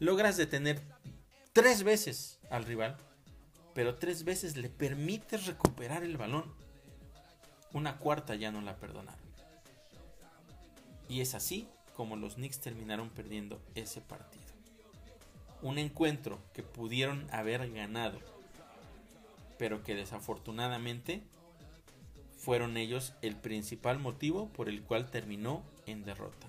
[0.00, 0.82] logras detener
[1.52, 2.96] tres veces al rival,
[3.72, 6.52] pero tres veces le permites recuperar el balón
[7.72, 9.20] una cuarta ya no la perdonaron.
[11.08, 14.42] Y es así como los Knicks terminaron perdiendo ese partido.
[15.60, 18.18] Un encuentro que pudieron haber ganado,
[19.58, 21.22] pero que desafortunadamente
[22.36, 26.48] fueron ellos el principal motivo por el cual terminó en derrota.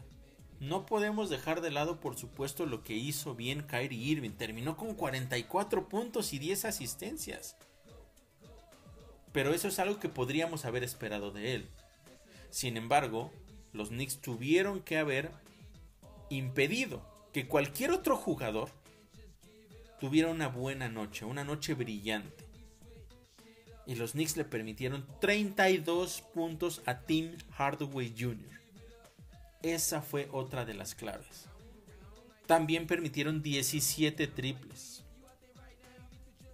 [0.59, 4.31] No podemos dejar de lado, por supuesto, lo que hizo bien Kyrie Irving.
[4.31, 7.57] Terminó con 44 puntos y 10 asistencias.
[9.33, 11.69] Pero eso es algo que podríamos haber esperado de él.
[12.49, 13.31] Sin embargo,
[13.73, 15.31] los Knicks tuvieron que haber
[16.29, 18.69] impedido que cualquier otro jugador
[19.99, 22.45] tuviera una buena noche, una noche brillante.
[23.87, 28.59] Y los Knicks le permitieron 32 puntos a Tim Hardaway Jr.
[29.63, 31.47] Esa fue otra de las claves.
[32.45, 35.03] También permitieron 17 triples.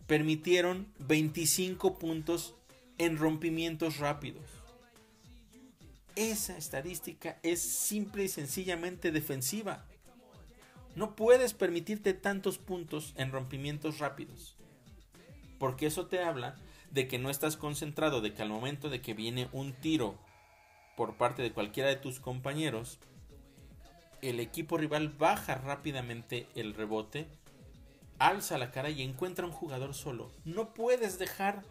[0.08, 2.56] Permitieron 25 puntos
[3.00, 4.44] en rompimientos rápidos.
[6.16, 9.86] Esa estadística es simple y sencillamente defensiva.
[10.96, 14.58] No puedes permitirte tantos puntos en rompimientos rápidos.
[15.58, 16.58] Porque eso te habla
[16.92, 20.18] de que no estás concentrado, de que al momento de que viene un tiro
[20.98, 23.00] por parte de cualquiera de tus compañeros,
[24.22, 27.28] el equipo rival baja rápidamente el rebote,
[28.18, 30.32] alza la cara y encuentra un jugador solo.
[30.44, 31.64] No puedes dejar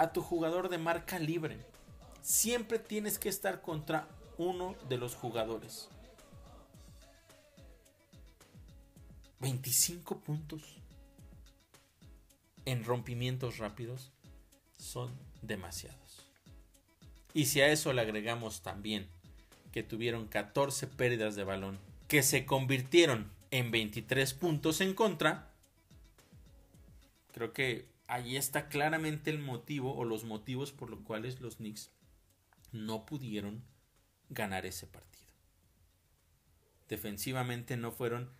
[0.00, 1.58] a tu jugador de marca libre.
[2.22, 4.08] Siempre tienes que estar contra
[4.38, 5.90] uno de los jugadores.
[9.40, 10.62] 25 puntos
[12.64, 14.10] en rompimientos rápidos
[14.78, 15.10] son
[15.42, 16.26] demasiados.
[17.34, 19.06] Y si a eso le agregamos también
[19.70, 25.50] que tuvieron 14 pérdidas de balón, que se convirtieron en 23 puntos en contra,
[27.34, 31.90] creo que ahí está claramente el motivo o los motivos por los cuales los Knicks
[32.72, 33.64] no pudieron
[34.28, 35.32] ganar ese partido.
[36.88, 38.30] Defensivamente no fueron,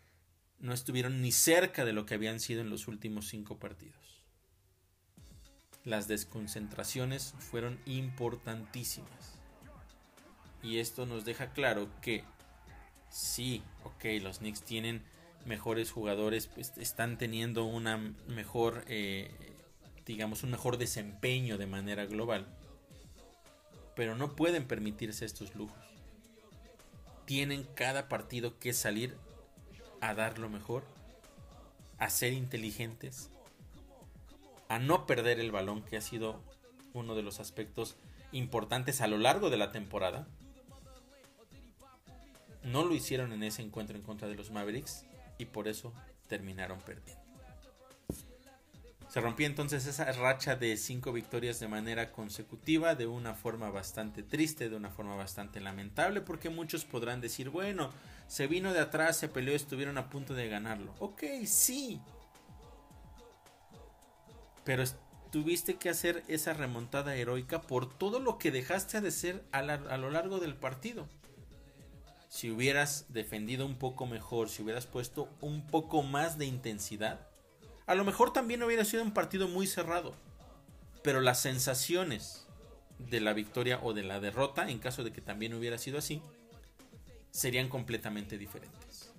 [0.58, 4.20] no estuvieron ni cerca de lo que habían sido en los últimos cinco partidos
[5.84, 9.38] las desconcentraciones fueron importantísimas.
[10.62, 12.24] Y esto nos deja claro que
[13.08, 15.02] sí, ok, los Knicks tienen
[15.46, 17.96] mejores jugadores, pues están teniendo una
[18.28, 19.49] mejor, eh,
[20.10, 22.44] digamos, un mejor desempeño de manera global.
[23.94, 25.78] Pero no pueden permitirse estos lujos.
[27.26, 29.16] Tienen cada partido que salir
[30.00, 30.82] a dar lo mejor,
[31.98, 33.30] a ser inteligentes,
[34.68, 36.42] a no perder el balón, que ha sido
[36.92, 37.94] uno de los aspectos
[38.32, 40.26] importantes a lo largo de la temporada.
[42.64, 45.04] No lo hicieron en ese encuentro en contra de los Mavericks
[45.38, 45.92] y por eso
[46.26, 47.29] terminaron perdiendo.
[49.10, 54.22] Se rompió entonces esa racha de cinco victorias de manera consecutiva, de una forma bastante
[54.22, 57.90] triste, de una forma bastante lamentable, porque muchos podrán decir, bueno,
[58.28, 60.94] se vino de atrás, se peleó, estuvieron a punto de ganarlo.
[61.00, 62.00] Ok, sí,
[64.64, 64.84] pero
[65.32, 70.10] tuviste que hacer esa remontada heroica por todo lo que dejaste de ser a, lo
[70.10, 71.08] largo del partido.
[72.28, 77.29] Si hubieras defendido un poco mejor, si hubieras puesto un poco más de intensidad,
[77.90, 80.14] a lo mejor también hubiera sido un partido muy cerrado.
[81.02, 82.46] Pero las sensaciones
[82.98, 86.22] de la victoria o de la derrota, en caso de que también hubiera sido así,
[87.30, 89.12] serían completamente diferentes.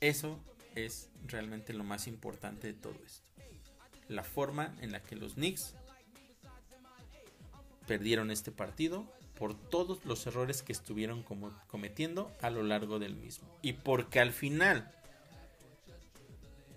[0.00, 0.38] Eso
[0.74, 3.26] es realmente lo más importante de todo esto
[4.08, 5.74] la forma en la que los Knicks
[7.86, 9.04] perdieron este partido
[9.38, 11.24] por todos los errores que estuvieron
[11.66, 13.48] cometiendo a lo largo del mismo.
[13.62, 14.90] Y porque al final,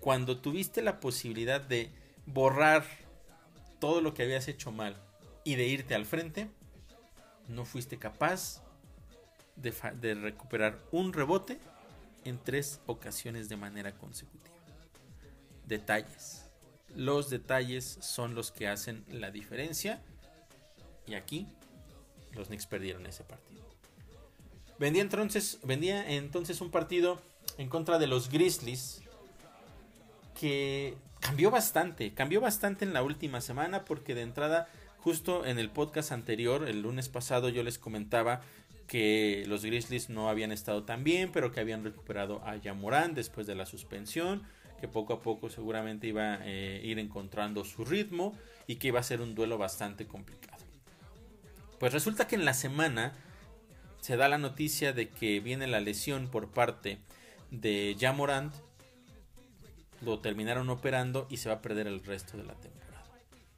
[0.00, 1.90] cuando tuviste la posibilidad de
[2.26, 2.84] borrar
[3.78, 4.96] todo lo que habías hecho mal
[5.44, 6.48] y de irte al frente,
[7.48, 8.62] no fuiste capaz
[9.56, 11.58] de, recuperar un rebote
[12.24, 14.54] en tres ocasiones de manera consecutiva.
[15.66, 16.50] Detalles
[16.94, 20.02] los detalles son los que hacen la diferencia.
[21.06, 21.46] Y aquí
[22.32, 23.62] los Knicks perdieron ese partido.
[24.78, 27.20] Vendía entonces, vendía entonces un partido
[27.58, 29.02] en contra de los Grizzlies
[30.40, 35.68] que cambió bastante, cambió bastante en la última semana porque de entrada, justo en el
[35.68, 38.40] podcast anterior, el lunes pasado, yo les comentaba
[38.86, 43.46] que los Grizzlies no habían estado tan bien, pero que habían recuperado a Yamorán después
[43.46, 44.42] de la suspensión
[44.80, 48.34] que poco a poco seguramente iba a eh, ir encontrando su ritmo
[48.66, 50.64] y que iba a ser un duelo bastante complicado.
[51.78, 53.12] Pues resulta que en la semana
[54.00, 56.98] se da la noticia de que viene la lesión por parte
[57.50, 58.54] de Jamorant,
[60.00, 63.04] lo terminaron operando y se va a perder el resto de la temporada.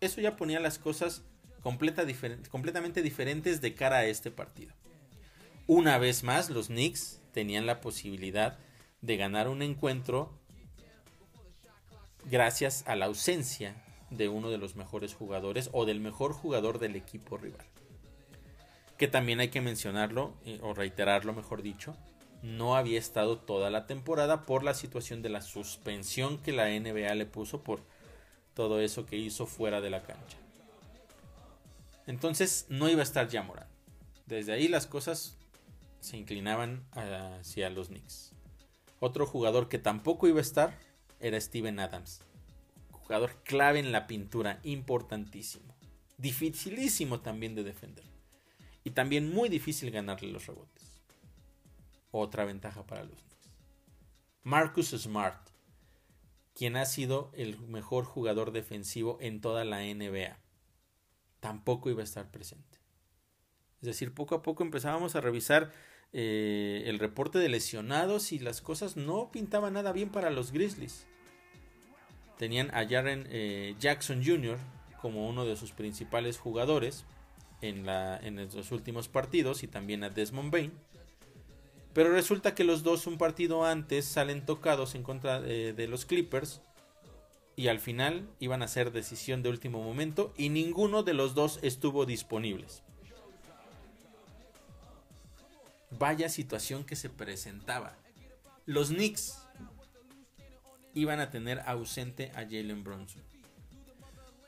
[0.00, 1.22] Eso ya ponía las cosas
[1.62, 4.74] completamente diferentes de cara a este partido.
[5.66, 8.58] Una vez más, los Knicks tenían la posibilidad
[9.00, 10.32] de ganar un encuentro
[12.30, 13.74] gracias a la ausencia
[14.10, 17.64] de uno de los mejores jugadores o del mejor jugador del equipo rival.
[18.98, 21.96] Que también hay que mencionarlo, eh, o reiterarlo mejor dicho,
[22.42, 27.14] no había estado toda la temporada por la situación de la suspensión que la NBA
[27.14, 27.80] le puso por
[28.54, 30.36] todo eso que hizo fuera de la cancha.
[32.06, 33.68] Entonces no iba a estar ya Morán.
[34.26, 35.36] Desde ahí las cosas
[36.00, 38.32] se inclinaban hacia los Knicks.
[38.98, 40.76] Otro jugador que tampoco iba a estar
[41.20, 42.20] era Steven Adams.
[42.90, 45.74] Jugador clave en la pintura, importantísimo.
[46.18, 48.04] Dificilísimo también de defender.
[48.84, 50.71] Y también muy difícil ganarle los rebotes.
[52.12, 53.50] Otra ventaja para los Knicks.
[54.44, 55.48] Marcus Smart,
[56.54, 60.38] quien ha sido el mejor jugador defensivo en toda la NBA.
[61.40, 62.78] Tampoco iba a estar presente.
[63.80, 65.72] Es decir, poco a poco empezábamos a revisar
[66.12, 71.06] eh, el reporte de lesionados y las cosas no pintaban nada bien para los Grizzlies.
[72.36, 74.58] Tenían a Jaren eh, Jackson Jr.
[75.00, 77.06] como uno de sus principales jugadores
[77.62, 80.72] en, en los últimos partidos y también a Desmond Bain.
[81.94, 86.06] Pero resulta que los dos un partido antes salen tocados en contra de, de los
[86.06, 86.62] Clippers
[87.54, 91.58] y al final iban a ser decisión de último momento y ninguno de los dos
[91.62, 92.82] estuvo disponibles.
[95.90, 97.98] Vaya situación que se presentaba.
[98.64, 99.46] Los Knicks
[100.94, 103.31] iban a tener ausente a Jalen Bronson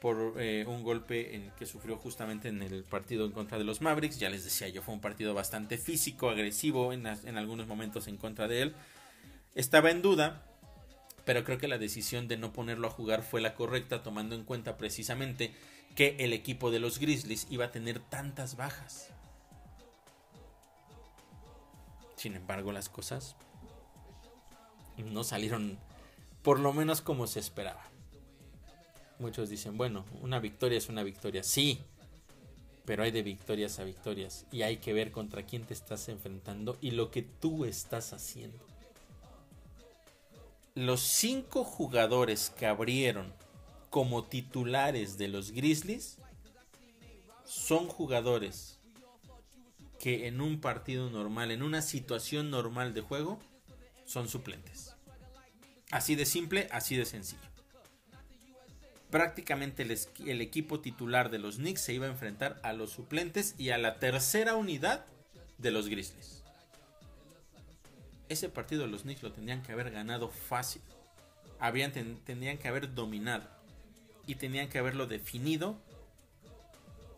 [0.05, 3.81] por eh, un golpe en que sufrió justamente en el partido en contra de los
[3.81, 4.19] Mavericks.
[4.19, 8.19] Ya les decía yo, fue un partido bastante físico, agresivo en, en algunos momentos en
[8.19, 8.75] contra de él.
[9.55, 10.45] Estaba en duda,
[11.25, 14.45] pero creo que la decisión de no ponerlo a jugar fue la correcta, tomando en
[14.45, 15.55] cuenta precisamente
[15.97, 19.09] que el equipo de los Grizzlies iba a tener tantas bajas.
[22.17, 23.37] Sin embargo, las cosas
[24.99, 25.79] no salieron
[26.43, 27.94] por lo menos como se esperaba.
[29.19, 31.43] Muchos dicen, bueno, una victoria es una victoria.
[31.43, 31.81] Sí,
[32.85, 36.77] pero hay de victorias a victorias y hay que ver contra quién te estás enfrentando
[36.81, 38.59] y lo que tú estás haciendo.
[40.75, 43.33] Los cinco jugadores que abrieron
[43.91, 46.19] como titulares de los Grizzlies
[47.45, 48.81] son jugadores
[50.01, 53.39] que en un partido normal, en una situación normal de juego,
[54.05, 54.95] son suplentes.
[55.91, 57.54] Así de simple, así de sencillo.
[59.15, 63.71] Prácticamente el, equipo titular de los Knicks se iba a enfrentar a los suplentes y
[63.71, 65.07] a la tercera unidad
[65.57, 66.43] de los Grizzlies.
[68.29, 70.83] Ese partido los Knicks lo tendrían que haber ganado fácil.
[71.61, 73.49] Habrían, tendrían que haber dominado.
[74.27, 75.79] Y tenían que haberlo definido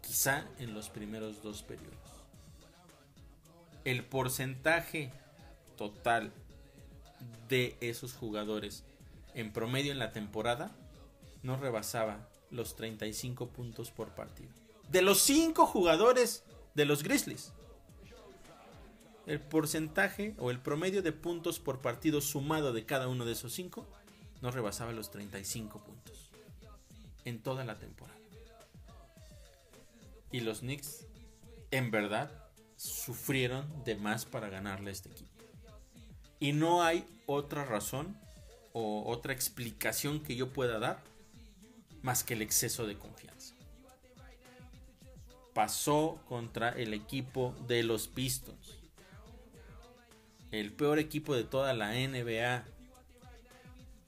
[0.03, 1.97] quizá en los primeros dos periodos.
[3.87, 5.13] El porcentaje
[5.79, 6.31] total
[7.49, 8.85] de esos jugadores
[9.33, 10.77] en promedio en la temporada
[11.47, 14.51] no rebasaba los 35 puntos por partido.
[14.91, 16.43] De los 5 jugadores
[16.75, 17.53] de los Grizzlies.
[19.27, 23.53] El porcentaje o el promedio de puntos por partido sumado de cada uno de esos
[23.55, 23.87] 5
[24.43, 26.31] no rebasaba los 35 puntos.
[27.25, 28.19] En toda la temporada.
[30.33, 31.07] Y los Knicks,
[31.71, 32.31] en verdad,
[32.77, 35.31] sufrieron de más para ganarle a este equipo.
[36.41, 38.19] Y no hay otra razón
[38.73, 41.16] o otra explicación que yo pueda dar
[42.07, 43.53] más que el exceso de confianza.
[45.53, 48.79] Pasó contra el equipo de los Pistons.
[50.53, 52.65] El peor equipo de toda la NBA.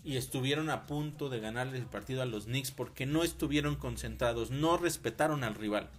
[0.05, 4.53] Y estuvieron a punto de ganarle el partido a los Knicks porque no estuvieron concentrados,
[4.53, 5.91] no respetaron al rival.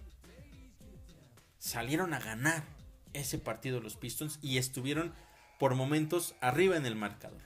[1.58, 2.64] Salieron a ganar
[3.12, 5.12] ese partido los Pistons y estuvieron
[5.58, 7.42] por momentos arriba en el marcador.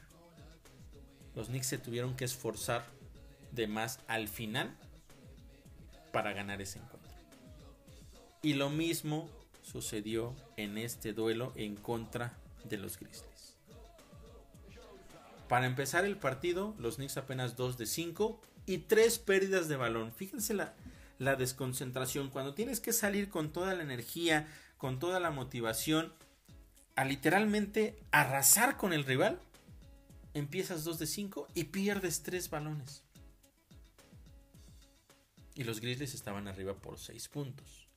[1.35, 2.93] Los Knicks se tuvieron que esforzar
[3.55, 4.77] de más al final
[6.13, 7.13] para ganar ese encuentro.
[8.43, 9.29] Y lo mismo
[9.63, 13.57] sucedió en este duelo en contra de los Grizzlies.
[15.49, 20.13] Para empezar el partido, los Knicks apenas 2 de 5 y 3 pérdidas de balón.
[20.13, 20.75] Fíjense la,
[21.19, 22.31] la desconcentración.
[22.31, 24.49] Cuando tienes que salir con toda la energía,
[24.79, 26.13] con toda la motivación
[26.97, 29.39] a literalmente arrasar con el rival,
[30.33, 33.04] empiezas 2 de 5 y pierdes 3 balones.
[35.55, 37.89] Y los Grizzlies estaban arriba por 6 puntos.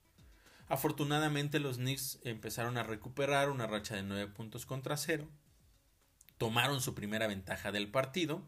[0.68, 5.28] Afortunadamente los Knicks empezaron a recuperar una racha de 9 puntos contra 0.
[6.38, 8.44] Tomaron su primera ventaja del partido.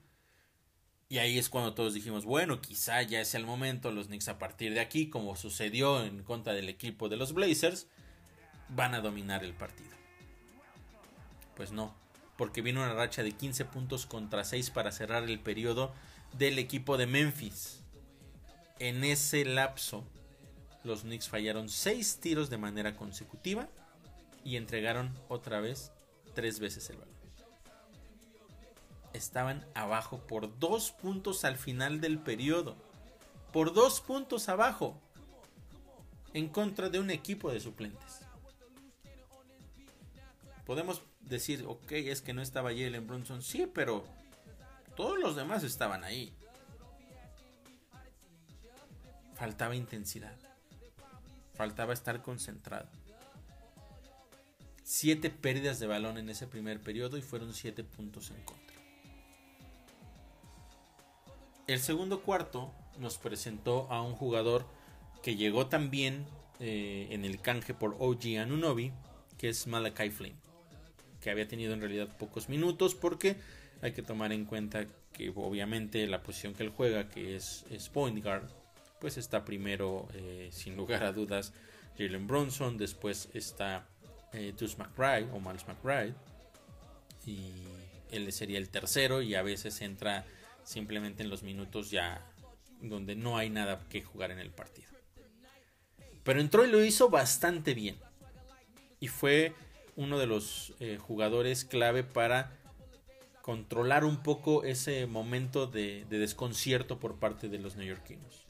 [1.07, 4.37] Y ahí es cuando todos dijimos, bueno, quizá ya es el momento, los Knicks a
[4.37, 7.87] partir de aquí, como sucedió en contra del equipo de los Blazers,
[8.69, 9.89] van a dominar el partido.
[11.55, 11.95] Pues no,
[12.37, 15.93] porque vino una racha de 15 puntos contra 6 para cerrar el periodo
[16.37, 17.81] del equipo de Memphis.
[18.79, 20.05] En ese lapso,
[20.83, 23.67] los Knicks fallaron 6 tiros de manera consecutiva
[24.45, 25.91] y entregaron otra vez
[26.33, 27.19] 3 veces el balón.
[29.11, 32.77] Estaban abajo por 2 puntos al final del periodo.
[33.51, 34.97] Por 2 puntos abajo.
[36.33, 38.21] En contra de un equipo de suplentes.
[40.65, 43.41] Podemos decir, ok, es que no estaba Jalen Brunson.
[43.41, 44.05] Sí, pero
[44.95, 46.33] todos los demás estaban ahí.
[49.39, 50.35] Faltaba intensidad.
[51.53, 52.89] Faltaba estar concentrado.
[54.83, 58.75] Siete pérdidas de balón en ese primer periodo y fueron siete puntos en contra.
[61.67, 64.65] El segundo cuarto nos presentó a un jugador
[65.23, 66.25] que llegó también
[66.59, 68.91] eh, en el canje por OG Anunobi,
[69.37, 70.35] que es Malachi Flynn,
[71.21, 73.37] que había tenido en realidad pocos minutos porque
[73.81, 77.63] hay que tomar en cuenta que obviamente la posición que él juega, que es
[77.93, 78.58] point guard,
[78.99, 81.53] pues está primero, eh, sin lugar a dudas,
[81.97, 83.87] Jalen Bronson, después está
[84.33, 86.13] eh, McBride o Miles McBride,
[87.25, 87.51] y
[88.11, 90.25] él sería el tercero y a veces entra
[90.63, 92.25] simplemente en los minutos ya
[92.81, 94.89] donde no hay nada que jugar en el partido.
[96.23, 97.97] Pero entró y lo hizo bastante bien.
[98.99, 99.53] Y fue
[99.95, 102.57] uno de los eh, jugadores clave para
[103.41, 108.48] controlar un poco ese momento de desconcierto por parte de los neoyorquinos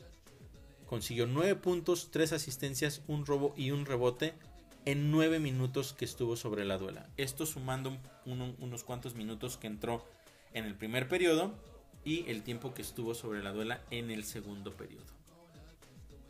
[0.90, 4.34] consiguió 9 puntos, 3 asistencias, un robo y un rebote
[4.86, 7.08] en 9 minutos que estuvo sobre la duela.
[7.16, 10.04] Esto sumando unos cuantos minutos que entró
[10.52, 11.54] en el primer periodo
[12.04, 15.06] y el tiempo que estuvo sobre la duela en el segundo periodo.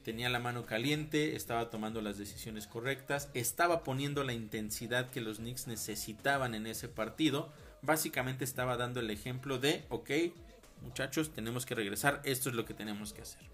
[0.04, 5.38] Tenía la mano caliente, estaba tomando las decisiones correctas, estaba poniendo la intensidad que los
[5.38, 7.48] Knicks necesitaban en ese partido.
[7.82, 10.10] Básicamente estaba dando el ejemplo de, ok,
[10.82, 13.48] muchachos, tenemos que regresar, esto es lo que tenemos que hacer.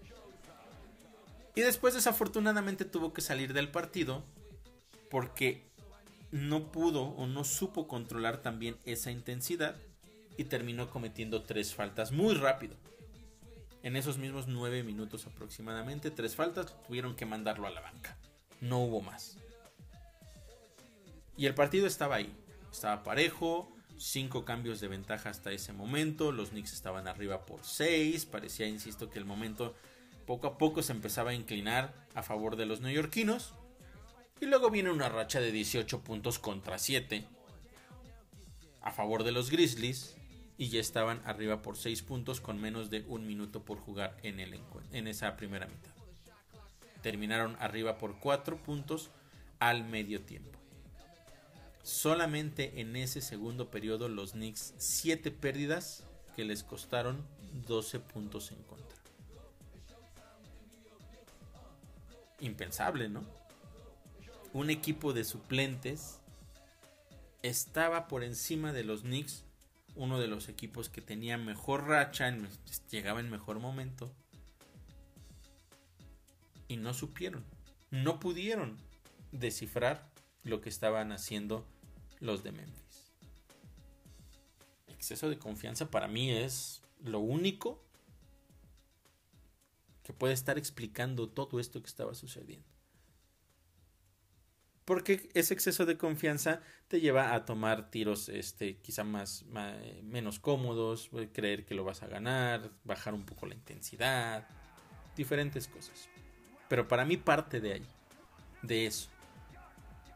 [1.56, 4.22] Y después desafortunadamente tuvo que salir del partido
[5.10, 5.64] porque
[6.30, 9.74] no pudo o no supo controlar también esa intensidad
[10.36, 12.76] y terminó cometiendo tres faltas muy rápido.
[13.82, 18.18] En esos mismos nueve minutos aproximadamente, tres faltas, tuvieron que mandarlo a la banca.
[18.60, 19.38] No hubo más.
[21.38, 22.34] Y el partido estaba ahí.
[22.70, 26.32] Estaba parejo, cinco cambios de ventaja hasta ese momento.
[26.32, 28.26] Los Knicks estaban arriba por seis.
[28.26, 29.74] Parecía, insisto, que el momento
[30.26, 33.54] poco a poco se empezaba a inclinar a favor de los neoyorquinos.
[34.40, 37.24] Y luego viene una racha de 18 puntos contra 7
[38.82, 40.16] a favor de los Grizzlies.
[40.58, 44.40] Y ya estaban arriba por 6 puntos con menos de un minuto por jugar en,
[44.40, 44.58] el
[44.92, 45.92] en esa primera mitad.
[47.02, 49.10] Terminaron arriba por 4 puntos
[49.58, 50.58] al medio tiempo.
[51.82, 56.04] Solamente en ese segundo periodo los Knicks 7 pérdidas
[56.34, 57.24] que les costaron
[57.66, 58.85] 12 puntos en contra.
[62.40, 63.22] Impensable, ¿no?
[64.52, 66.18] Un equipo de suplentes
[67.42, 69.44] estaba por encima de los Knicks,
[69.94, 72.34] uno de los equipos que tenía mejor racha,
[72.90, 74.10] llegaba en mejor momento.
[76.68, 77.44] Y no supieron,
[77.90, 78.76] no pudieron
[79.32, 80.08] descifrar
[80.42, 81.66] lo que estaban haciendo
[82.20, 83.12] los de Memphis.
[84.88, 87.85] Exceso de confianza para mí es lo único
[90.06, 92.68] que puede estar explicando todo esto que estaba sucediendo.
[94.84, 99.44] Porque ese exceso de confianza te lleva a tomar tiros este, quizá más,
[100.04, 104.46] menos cómodos, creer que lo vas a ganar, bajar un poco la intensidad,
[105.16, 106.08] diferentes cosas.
[106.68, 107.86] Pero para mí parte de ahí,
[108.62, 109.08] de eso,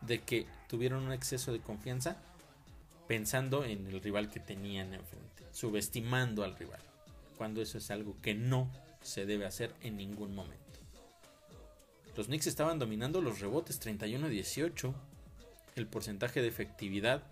[0.03, 2.17] de que tuvieron un exceso de confianza
[3.09, 6.81] pensando en el rival que tenían enfrente, subestimando al rival,
[7.37, 8.71] cuando eso es algo que no
[9.03, 10.59] se debe hacer en ningún momento.
[12.17, 14.93] Los Knicks estaban dominando los rebotes 31-18.
[15.77, 17.23] El porcentaje de efectividad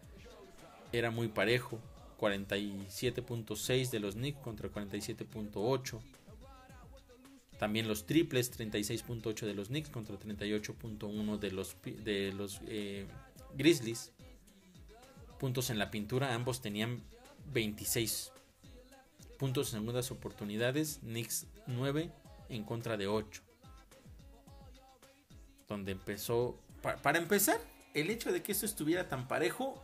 [0.92, 1.78] era muy parejo.
[2.18, 6.00] 47.6 de los Knicks contra 47.8.
[7.58, 13.06] También los triples, 36.8 de los Knicks contra 38.1 de los, de los eh,
[13.56, 14.12] Grizzlies.
[15.38, 17.02] Puntos en la pintura, ambos tenían
[17.52, 18.32] 26
[19.38, 22.10] puntos en segundas oportunidades, Knicks 9
[22.48, 23.42] en contra de 8.
[25.68, 27.60] Donde empezó, para, empezar,
[27.94, 29.80] el hecho de que esto estuviera tan parejo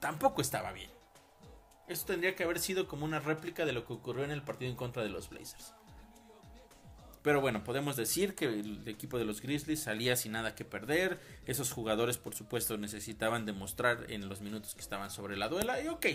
[0.00, 0.90] tampoco estaba bien.
[1.88, 4.70] Esto tendría que haber sido como una réplica de lo que ocurrió en el partido
[4.70, 5.74] en contra de los Blazers.
[7.22, 11.18] Pero bueno, podemos decir que el equipo de los Grizzlies salía sin nada que perder.
[11.46, 15.82] Esos jugadores, por supuesto, necesitaban demostrar en los minutos que estaban sobre la duela.
[15.82, 16.06] Y ok,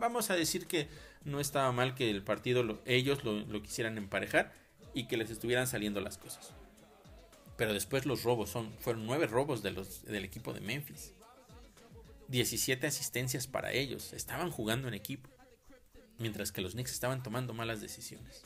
[0.00, 0.88] vamos a decir que
[1.24, 4.52] no estaba mal que el partido ellos lo, quisieran emparejar
[4.94, 6.52] y que les estuvieran saliendo las cosas.
[7.56, 11.12] Pero después los robos son, fueron nueve robos del equipo de Memphis.
[12.28, 14.12] 17 asistencias para ellos.
[14.12, 15.28] Estaban jugando en equipo.
[16.18, 18.42] Mientras que los Knicks estaban tomando malas decisiones.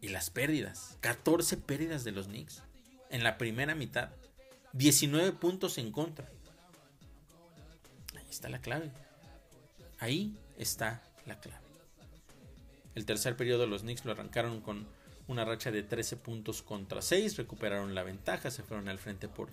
[0.00, 0.96] Y las pérdidas.
[1.00, 2.62] 14 pérdidas de los Knicks.
[3.10, 4.10] En la primera mitad.
[4.72, 6.28] 19 puntos en contra.
[8.16, 8.90] Ahí está la clave.
[10.00, 11.64] Ahí está la clave.
[12.94, 14.86] El tercer periodo los Knicks lo arrancaron con
[15.28, 17.36] una racha de 13 puntos contra 6.
[17.36, 18.50] Recuperaron la ventaja.
[18.50, 19.50] Se fueron al frente por,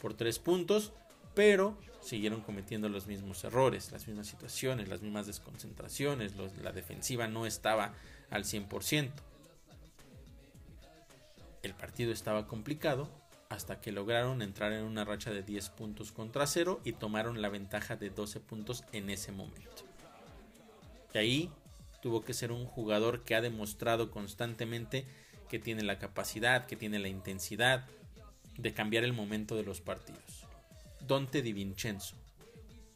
[0.00, 0.92] por 3 puntos
[1.34, 7.46] pero siguieron cometiendo los mismos errores, las mismas situaciones, las mismas desconcentraciones, la defensiva no
[7.46, 7.94] estaba
[8.30, 9.10] al 100%.
[11.62, 13.08] El partido estaba complicado
[13.52, 17.50] hasta que lograron entrar en una racha de 10 puntos contra 0 y tomaron la
[17.50, 19.82] ventaja de 12 puntos en ese momento.
[21.12, 21.50] Y ahí
[22.00, 25.04] tuvo que ser un jugador que ha demostrado constantemente
[25.50, 27.84] que tiene la capacidad, que tiene la intensidad
[28.56, 30.46] de cambiar el momento de los partidos.
[31.06, 32.16] Dante Di Vincenzo.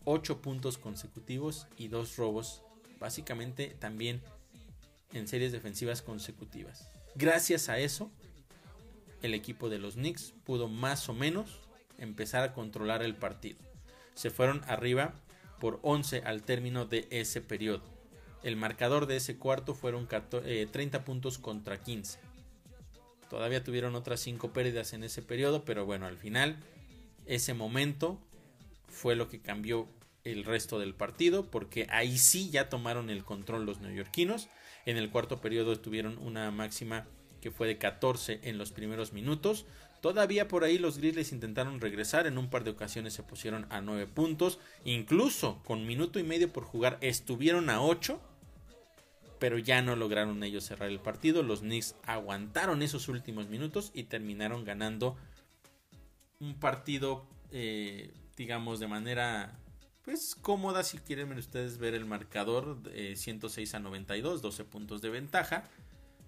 [0.04, 2.62] 8 puntos consecutivos y 2 robos,
[2.98, 4.22] básicamente también
[5.12, 6.88] en series defensivas consecutivas.
[7.14, 8.10] Gracias a eso,
[9.26, 11.60] el equipo de los Knicks pudo más o menos
[11.98, 13.58] empezar a controlar el partido.
[14.14, 15.14] Se fueron arriba
[15.60, 17.82] por 11 al término de ese periodo.
[18.42, 22.18] El marcador de ese cuarto fueron 30 eh, puntos contra 15.
[23.28, 26.56] Todavía tuvieron otras 5 pérdidas en ese periodo, pero bueno, al final
[27.26, 28.20] ese momento
[28.88, 29.88] fue lo que cambió
[30.24, 34.48] el resto del partido, porque ahí sí ya tomaron el control los neoyorquinos.
[34.84, 37.06] En el cuarto periodo tuvieron una máxima
[37.46, 39.66] que fue de 14 en los primeros minutos.
[40.00, 43.80] Todavía por ahí los Grizzlies intentaron regresar, en un par de ocasiones se pusieron a
[43.80, 48.20] 9 puntos, incluso con minuto y medio por jugar estuvieron a 8,
[49.38, 51.44] pero ya no lograron ellos cerrar el partido.
[51.44, 55.16] Los Knicks aguantaron esos últimos minutos y terminaron ganando
[56.40, 59.56] un partido, eh, digamos, de manera
[60.04, 62.78] pues cómoda si quieren ustedes ver el marcador,
[63.14, 65.64] 106 a 92, 12 puntos de ventaja,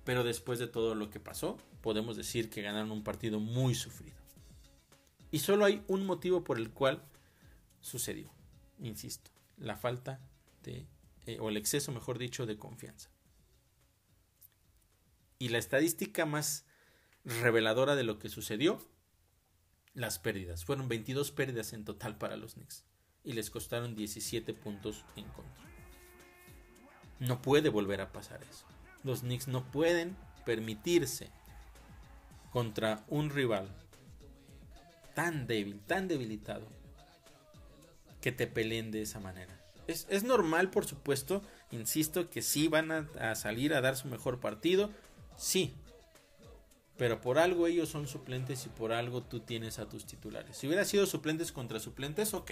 [0.09, 4.17] pero después de todo lo que pasó, podemos decir que ganaron un partido muy sufrido.
[5.31, 7.05] Y solo hay un motivo por el cual
[7.83, 8.33] sucedió,
[8.79, 10.19] insisto, la falta
[10.63, 10.87] de,
[11.27, 13.11] eh, o el exceso, mejor dicho, de confianza.
[15.39, 16.65] Y la estadística más
[17.27, 18.81] reveladora de lo que sucedió
[19.93, 20.65] las pérdidas.
[20.65, 22.87] Fueron 22 pérdidas en total para los Knicks
[23.25, 25.65] y les costaron 17 puntos en contra.
[27.21, 28.65] No puede volver a pasar eso.
[29.05, 31.31] Los Knicks no pueden permitirse
[32.51, 33.69] contra un rival
[35.15, 36.67] tan débil, tan debilitado,
[38.21, 39.55] que te peleen de esa manera.
[39.87, 44.91] Es, normal, por supuesto, insisto, que sí van a salir a dar su mejor partido,
[45.37, 45.75] sí,
[46.99, 50.57] pero por algo ellos son suplentes y por algo tú tienes a tus titulares.
[50.57, 52.51] Si hubiera sido suplentes contra suplentes, ok.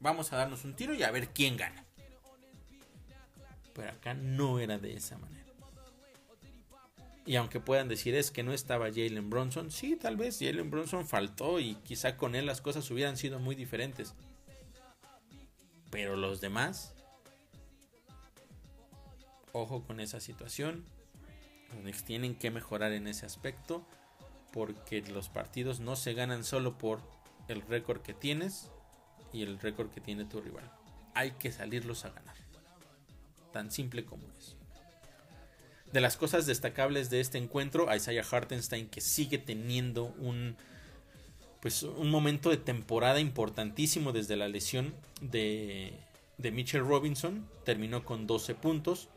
[0.00, 1.82] Vamos a darnos un tiro y a ver quién gana.
[3.72, 5.43] Pero acá no era de esa manera.
[7.26, 11.06] Y aunque puedan decir es que no estaba Jalen Bronson, sí, tal vez Jalen Bronson
[11.06, 14.14] faltó y quizá con él las cosas hubieran sido muy diferentes.
[15.90, 16.94] Pero los demás,
[19.52, 20.84] ojo con esa situación.
[21.82, 23.86] Los tienen que mejorar en ese aspecto
[24.52, 27.00] porque los partidos no se ganan solo por
[27.48, 28.70] el récord que tienes
[29.32, 30.70] y el récord que tiene tu rival.
[31.14, 32.36] Hay que salirlos a ganar.
[33.52, 34.56] Tan simple como es.
[35.94, 40.56] De las cosas destacables de este encuentro, Isaiah Hartenstein que sigue teniendo un
[41.60, 45.92] pues un momento de temporada importantísimo desde la lesión de,
[46.36, 49.08] de Mitchell Robinson, terminó con 12 puntos,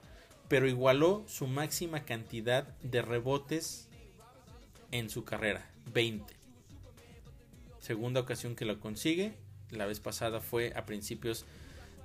[0.49, 3.87] pero igualó su máxima cantidad de rebotes
[4.91, 6.31] en su carrera, 20.
[7.79, 9.33] Segunda ocasión que lo consigue,
[9.71, 11.43] la vez pasada fue a principios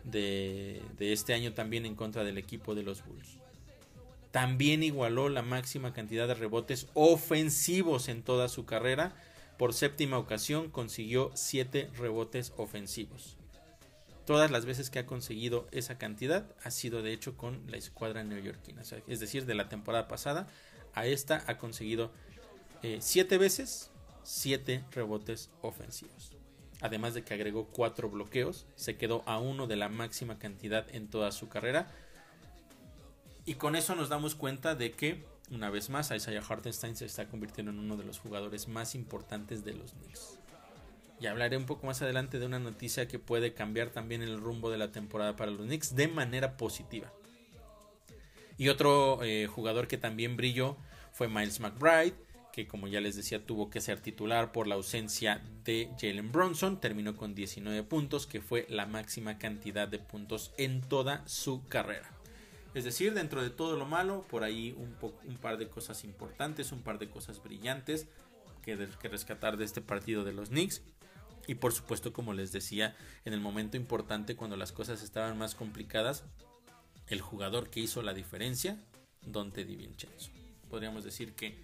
[0.05, 3.42] de, de este año también en contra del equipo de los Bulls.
[4.33, 9.15] También igualó la máxima cantidad de rebotes ofensivos en toda su carrera.
[9.59, 13.37] Por séptima ocasión consiguió 7 rebotes ofensivos.
[14.25, 18.25] Todas las veces que ha conseguido esa cantidad ha sido de hecho con la escuadra
[18.25, 18.83] neoyorquina.
[19.07, 20.47] es decir, de la temporada pasada
[20.95, 22.11] a esta ha conseguido
[22.83, 23.91] 7 eh, veces
[24.23, 26.33] 7 rebotes ofensivos.
[26.81, 31.09] Además de que agregó 4 bloqueos, se quedó a uno de la máxima cantidad en
[31.09, 31.91] toda su carrera.
[33.45, 37.27] Y con eso nos damos cuenta de que, una vez más, Isaiah Hartenstein se está
[37.27, 40.39] convirtiendo en uno de los jugadores más importantes de los Knicks.
[41.21, 44.71] Y hablaré un poco más adelante de una noticia que puede cambiar también el rumbo
[44.71, 47.13] de la temporada para los Knicks de manera positiva.
[48.59, 50.77] Y otro eh, jugador que también brilló
[51.13, 52.15] fue Miles McBride,
[52.53, 56.81] que como ya les decía tuvo que ser titular por la ausencia de Jalen Bronson,
[56.81, 62.11] terminó con 19 puntos, que fue la máxima cantidad de puntos en toda su carrera.
[62.75, 66.83] Es decir, dentro de todo lo malo, por ahí un, par de cosas importantes, un
[66.83, 68.07] par de cosas brillantes
[68.63, 70.83] que, que rescatar de este partido de los Knicks.
[71.47, 75.55] Y por supuesto, como les decía, en el momento importante, cuando las cosas estaban más
[75.55, 76.25] complicadas,
[77.09, 78.79] el jugador que hizo la diferencia,
[79.27, 80.31] Dante DiVincenzo.
[80.71, 81.57] Podríamos decir que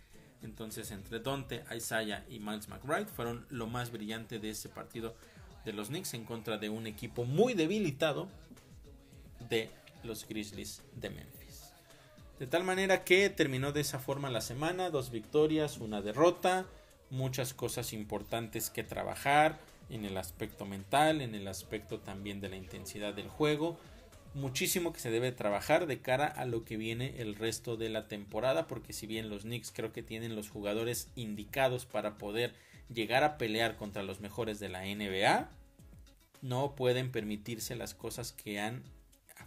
[0.43, 5.17] entonces entre Dante, Isaiah y Miles McBride fueron lo más brillante de ese partido
[5.65, 8.29] de los Knicks en contra de un equipo muy debilitado
[9.49, 9.71] de
[10.03, 11.73] los Grizzlies de Memphis.
[12.39, 16.67] De tal manera que terminó de esa forma la semana, dos victorias, una derrota,
[17.11, 19.59] muchas cosas importantes que trabajar
[19.91, 23.79] en el aspecto mental, en el aspecto también de la intensidad del juego.
[24.35, 28.07] Muchísimo que se debe trabajar de cara a lo que viene el resto de la
[28.07, 32.55] temporada, porque si bien los Knicks creo que tienen los jugadores indicados para poder
[32.93, 35.49] llegar a pelear contra los mejores de la NBA,
[36.43, 38.85] no pueden permitirse las cosas que han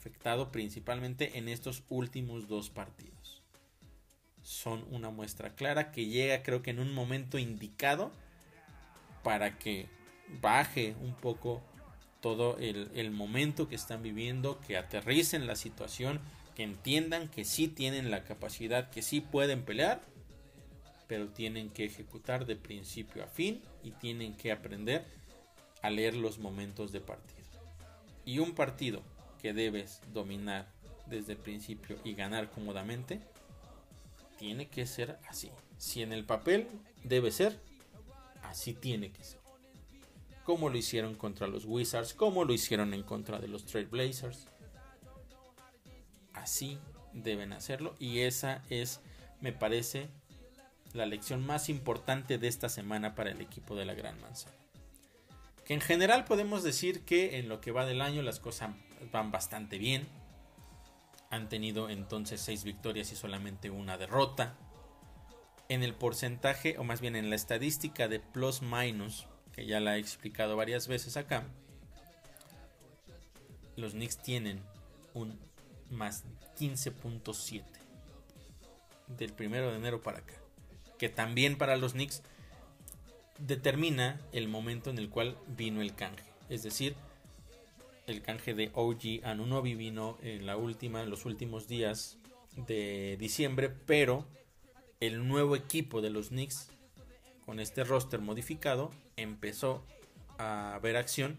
[0.02, 3.44] afectado principalmente en estos últimos dos partidos
[4.42, 8.12] son una muestra clara que llega creo que en un momento indicado
[9.22, 9.86] para que
[10.42, 11.62] baje un poco
[12.20, 16.20] todo el, momento que están viviendo, que aterricen la situación,
[16.56, 20.02] que entiendan que sí tienen la capacidad, que sí pueden pelear,
[21.08, 25.06] pero tienen que ejecutar de principio a fin y tienen que aprender
[25.84, 27.42] a leer los momentos de partido.
[28.24, 29.02] Y un partido
[29.42, 30.68] que debes dominar
[31.08, 33.20] desde el principio y ganar cómodamente
[34.38, 35.52] tiene que ser así.
[35.78, 36.68] Si en el papel
[37.04, 37.60] debe ser,
[38.44, 39.40] así tiene que ser.
[40.44, 44.48] Como lo hicieron contra los Wizards, como lo hicieron en contra de los Trailblazers.
[46.34, 46.80] Así
[47.14, 49.02] deben hacerlo y esa es,
[49.42, 50.08] me parece,
[50.94, 54.56] la lección más importante de esta semana para el equipo de la Gran Manzana.
[55.66, 58.72] Que en general podemos decir que en lo que va del año las cosas
[59.12, 60.08] van bastante bien
[61.32, 64.54] han tenido entonces seis victorias y solamente una derrota.
[65.70, 69.96] En el porcentaje, o más bien en la estadística de plus minus, que ya la
[69.96, 71.46] he explicado varias veces acá,
[73.78, 74.62] los Knicks tienen
[75.14, 75.40] un
[75.90, 76.26] más
[76.60, 77.64] 15.7
[79.08, 80.36] del primero de enero para acá.
[81.00, 82.24] Que también para los Knicks
[83.40, 86.30] determina el momento en el cual vino el canje.
[86.50, 86.94] Es decir,
[88.12, 92.18] el canje de OG Anunobi vino en la última, en los últimos días
[92.56, 94.26] de diciembre, pero
[95.00, 96.70] el nuevo equipo de los Knicks
[97.46, 99.84] con este roster modificado empezó
[100.38, 101.38] a ver acción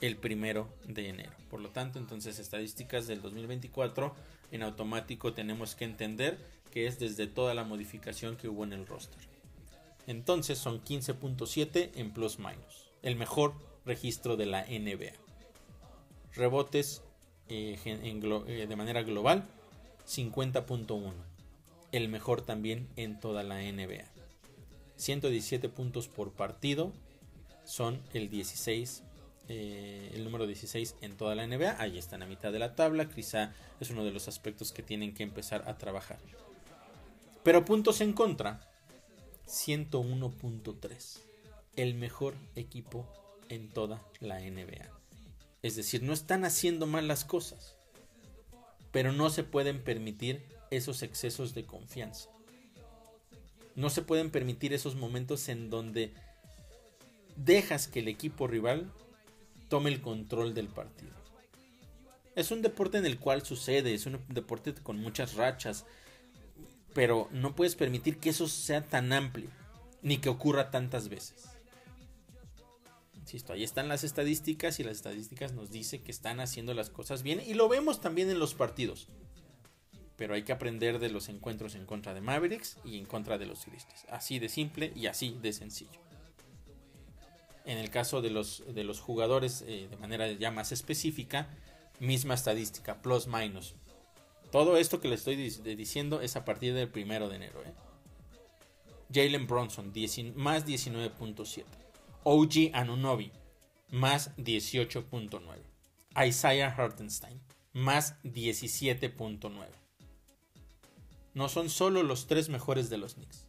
[0.00, 1.32] el primero de enero.
[1.48, 4.14] Por lo tanto, entonces estadísticas del 2024
[4.52, 6.38] en automático tenemos que entender
[6.70, 9.22] que es desde toda la modificación que hubo en el roster.
[10.06, 15.25] Entonces son 15.7 en plus minus, el mejor registro de la NBA
[16.36, 17.02] rebotes
[17.48, 19.44] eh, eh, de manera global
[20.06, 21.12] 50.1,
[21.92, 24.04] el mejor también en toda la NBA.
[24.96, 26.92] 117 puntos por partido
[27.64, 29.02] son el 16
[29.48, 31.80] eh, el número 16 en toda la NBA.
[31.80, 33.08] Ahí están a mitad de la tabla.
[33.08, 36.18] Quizá es uno de los aspectos que tienen que empezar a trabajar.
[37.42, 38.60] Pero puntos en contra.
[39.46, 41.18] 101.3.
[41.76, 43.06] El mejor equipo
[43.48, 44.90] en toda la NBA.
[45.66, 47.74] Es decir, no están haciendo mal las cosas,
[48.92, 52.30] pero no se pueden permitir esos excesos de confianza.
[53.74, 56.14] No se pueden permitir esos momentos en donde
[57.34, 58.92] dejas que el equipo rival
[59.68, 61.12] tome el control del partido.
[62.36, 65.84] Es un deporte en el cual sucede, es un deporte con muchas rachas,
[66.94, 69.50] pero no puedes permitir que eso sea tan amplio,
[70.00, 71.55] ni que ocurra tantas veces.
[73.48, 77.42] Ahí están las estadísticas y las estadísticas nos dicen que están haciendo las cosas bien
[77.44, 79.08] y lo vemos también en los partidos.
[80.16, 83.46] Pero hay que aprender de los encuentros en contra de Mavericks y en contra de
[83.46, 84.06] los Grizzlies.
[84.10, 86.00] Así de simple y así de sencillo.
[87.64, 91.48] En el caso de los, de los jugadores eh, de manera ya más específica,
[91.98, 93.74] misma estadística, plus minus.
[94.52, 97.60] Todo esto que le estoy diciendo es a partir del primero de enero.
[97.64, 97.72] ¿eh?
[99.12, 99.92] Jalen Bronson,
[100.36, 101.64] más 19.7.
[102.28, 103.30] OG Anunobi,
[103.88, 105.40] más 18.9.
[106.26, 107.40] Isaiah Hartenstein,
[107.72, 109.68] más 17.9.
[111.34, 113.46] No son solo los tres mejores de los Knicks.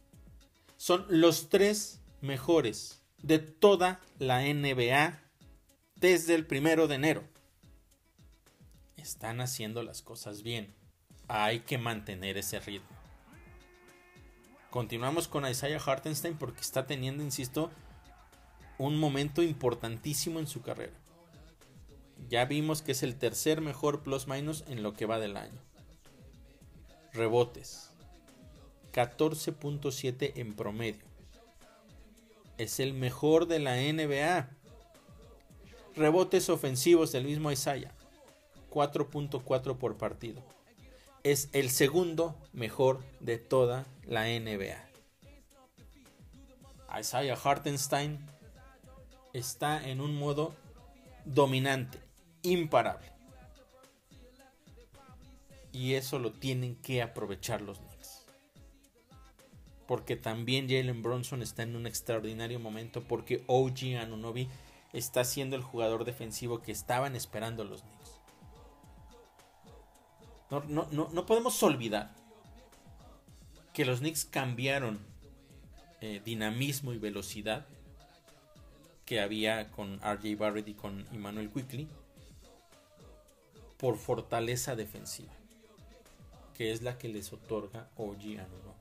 [0.76, 5.24] Son los tres mejores de toda la NBA
[5.96, 7.24] desde el primero de enero.
[8.96, 10.72] Están haciendo las cosas bien.
[11.26, 12.96] Hay que mantener ese ritmo.
[14.70, 17.72] Continuamos con Isaiah Hartenstein porque está teniendo, insisto,
[18.78, 20.92] un momento importantísimo en su carrera.
[22.28, 25.60] Ya vimos que es el tercer mejor plus minus en lo que va del año.
[27.12, 27.90] Rebotes.
[28.92, 31.04] 14.7 en promedio.
[32.56, 34.48] Es el mejor de la NBA.
[35.96, 37.92] Rebotes ofensivos del mismo Isaiah.
[38.70, 40.42] 4.4 por partido.
[41.22, 44.88] Es el segundo mejor de toda la NBA.
[46.98, 48.18] Isaiah Hartenstein
[49.38, 50.54] está en un modo
[51.24, 51.98] dominante,
[52.42, 53.10] imparable.
[55.72, 58.24] Y eso lo tienen que aprovechar los Knicks.
[59.86, 64.48] Porque también Jalen Bronson está en un extraordinario momento porque OG Anunobi
[64.92, 67.98] está siendo el jugador defensivo que estaban esperando los Knicks.
[70.50, 72.14] No, podemos olvidar
[73.74, 74.98] que los Knicks cambiaron
[76.00, 77.66] eh, dinamismo y velocidad
[79.08, 81.88] que había con RJ Barrett y con Emmanuel Quickly
[83.78, 85.32] por fortaleza defensiva,
[86.52, 88.76] que es la que les otorga OG Anunobi.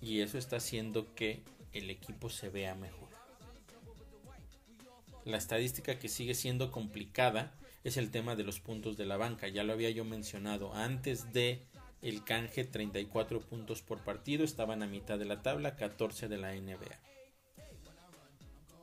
[0.00, 3.08] Y eso está haciendo que el equipo se vea mejor.
[5.24, 7.52] La estadística que sigue siendo complicada
[7.82, 9.48] es el tema de los puntos de la banca.
[9.48, 11.66] Ya lo había yo mencionado antes de
[12.00, 16.52] el canje 34 puntos por partido, estaban a mitad de la tabla, 14 de la
[16.52, 17.11] NBA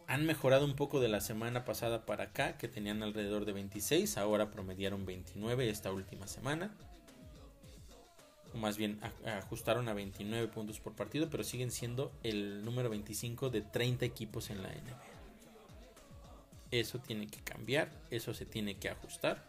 [0.10, 4.18] han mejorado un poco de la semana pasada para acá, que tenían alrededor de 26,
[4.18, 6.72] ahora promediaron 29 esta última semana.
[8.56, 9.00] O más bien
[9.38, 14.50] ajustaron a 29 puntos por partido, pero siguen siendo el número 25 de 30 equipos
[14.50, 15.00] en la NBA.
[16.72, 19.46] Eso tiene que cambiar, eso se tiene que ajustar.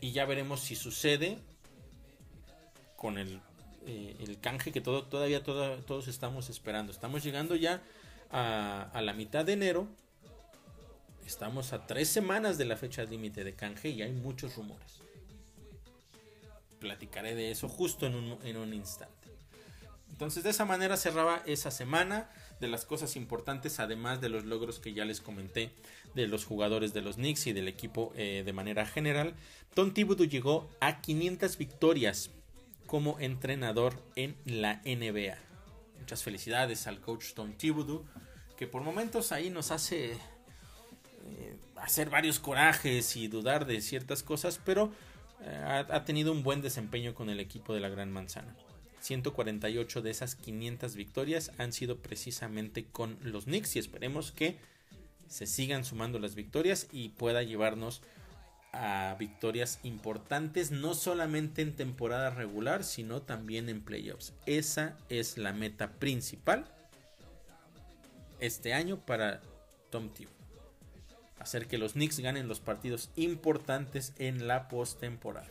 [0.00, 1.38] Y ya veremos si sucede
[2.94, 3.40] con el,
[3.88, 6.92] eh, el canje que todo, todavía todos estamos esperando.
[6.92, 7.82] Estamos llegando ya
[8.30, 9.88] a, la mitad de enero.
[11.26, 15.00] Estamos a tres semanas de la fecha límite de canje y hay muchos rumores.
[16.78, 19.28] Platicaré de eso justo en un, en un instante.
[20.10, 22.28] Entonces de esa manera cerraba esa semana
[22.58, 25.70] de las cosas importantes, además de los logros que ya les comenté
[26.14, 29.34] de los jugadores de los Knicks y del equipo eh, de manera general.
[29.74, 32.30] Tom Thibodeau llegó a 500 victorias
[32.86, 35.49] como entrenador en la NBA.
[36.00, 38.04] Muchas felicidades al coach Tom Thibodeau,
[38.56, 44.60] que por momentos ahí nos hace eh, hacer varios corajes y dudar de ciertas cosas,
[44.64, 44.92] pero
[45.42, 48.54] eh, ha, tenido un buen desempeño con el equipo de la Gran Manzana.
[49.00, 54.58] 148 de esas 500 victorias han sido precisamente con los Knicks y esperemos que
[55.26, 58.02] se sigan sumando las victorias y pueda llevarnos
[58.72, 64.32] a victorias importantes, no solamente en temporada regular, sino también en playoffs.
[64.46, 66.64] Esa es la meta principal
[68.38, 69.40] este año para
[69.90, 70.38] Tom Thibodeau.
[71.38, 75.48] Hacer que los Knicks ganen los partidos importantes en la postemporada.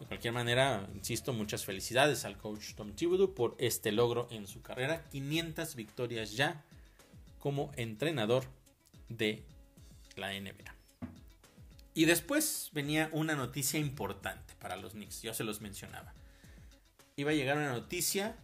[0.00, 4.62] De cualquier manera, insisto, muchas felicidades al coach Tom Thibodeau por este logro en su
[4.62, 5.04] carrera.
[5.10, 6.64] 500 victorias ya
[7.38, 8.44] como entrenador
[9.10, 9.42] de
[10.16, 10.79] la NBA.
[11.94, 16.14] Y después venía una noticia importante para los Knicks, yo se los mencionaba.
[17.16, 18.36] Iba a llegar una noticia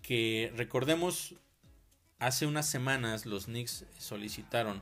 [0.00, 1.34] que recordemos,
[2.18, 4.80] hace unas semanas los Knicks solicitaron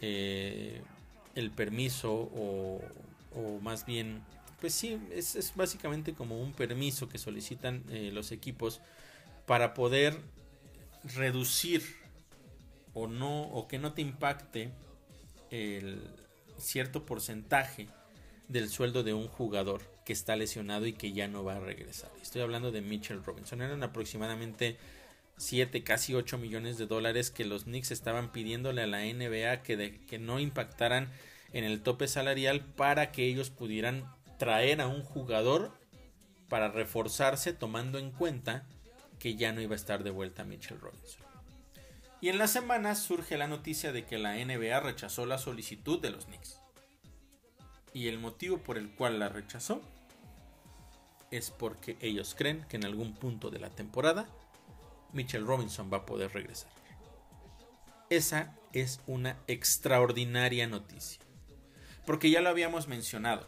[0.00, 0.82] eh,
[1.34, 2.80] el permiso o,
[3.60, 4.22] más bien,
[4.60, 8.80] pues sí, es, básicamente como un permiso que solicitan eh, los equipos
[9.46, 10.20] para poder
[11.16, 11.82] reducir
[12.94, 14.70] o no o que no te impacte
[15.50, 16.19] el
[16.60, 17.88] cierto porcentaje
[18.48, 22.10] del sueldo de un jugador que está lesionado y que ya no va a regresar.
[22.20, 23.62] Estoy hablando de Mitchell Robinson.
[23.62, 24.76] Eran aproximadamente
[25.36, 30.00] 7, casi 8 millones de dólares que los Knicks estaban pidiéndole a la NBA que,
[30.06, 31.10] que no impactaran
[31.52, 34.04] en el tope salarial para que ellos pudieran
[34.38, 35.72] traer a un jugador
[36.48, 38.66] para reforzarse tomando en cuenta
[39.18, 41.29] que ya no iba a estar de vuelta Mitchell Robinson.
[42.20, 46.10] Y en la semana surge la noticia de que la NBA rechazó la solicitud de
[46.10, 46.60] los Knicks.
[47.94, 49.80] Y el motivo por el cual la rechazó
[51.30, 54.26] es porque ellos creen que en algún punto de la temporada
[55.12, 56.70] Mitchell Robinson va a poder regresar.
[58.10, 61.20] Esa es una extraordinaria noticia.
[62.06, 63.46] Porque ya lo habíamos mencionado.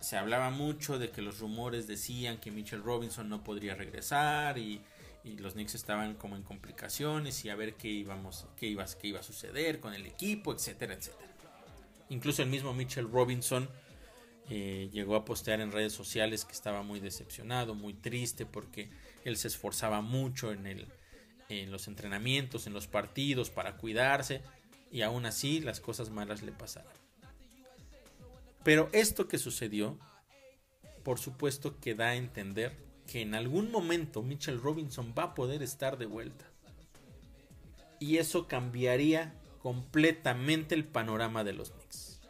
[0.00, 4.82] Se hablaba mucho de que los rumores decían que Mitchell Robinson no podría regresar y
[5.24, 9.08] y los Knicks estaban como en complicaciones y a ver qué íbamos qué iba, qué
[9.08, 11.32] iba a suceder con el equipo, etcétera, etcétera.
[12.10, 13.68] Incluso el mismo Mitchell Robinson
[14.50, 18.90] eh, llegó a postear en redes sociales que estaba muy decepcionado, muy triste porque
[19.24, 20.86] él se esforzaba mucho en, el,
[21.48, 24.42] en los entrenamientos, en los partidos para cuidarse
[24.92, 26.92] y aún así las cosas malas le pasaron.
[28.62, 29.98] Pero esto que sucedió,
[31.02, 32.76] por supuesto que da a entender
[33.06, 36.46] que en algún momento Mitchell Robinson va a poder estar de vuelta.
[38.00, 42.20] Y eso cambiaría completamente el panorama de los Knicks.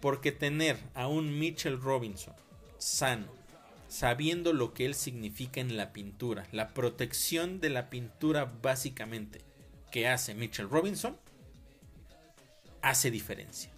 [0.00, 2.34] Porque tener a un Mitchell Robinson
[2.78, 3.26] sano,
[3.88, 9.42] sabiendo lo que él significa en la pintura, la protección de la pintura básicamente
[9.90, 11.16] que hace Mitchell Robinson,
[12.82, 13.70] hace diferencia.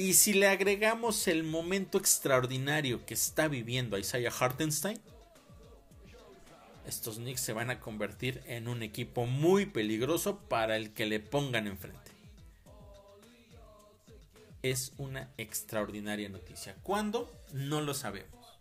[0.00, 5.00] Y si le agregamos el momento extraordinario que está viviendo Isaiah Hartenstein,
[6.86, 11.18] estos Knicks se van a convertir en un equipo muy peligroso para el que le
[11.18, 12.12] pongan enfrente.
[14.62, 16.76] Es una extraordinaria noticia.
[16.84, 17.28] ¿Cuándo?
[17.52, 18.56] No lo sabemos.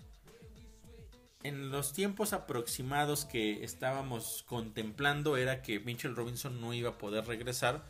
[1.43, 7.27] En los tiempos aproximados que estábamos contemplando era que Mitchell Robinson no iba a poder
[7.27, 7.85] regresar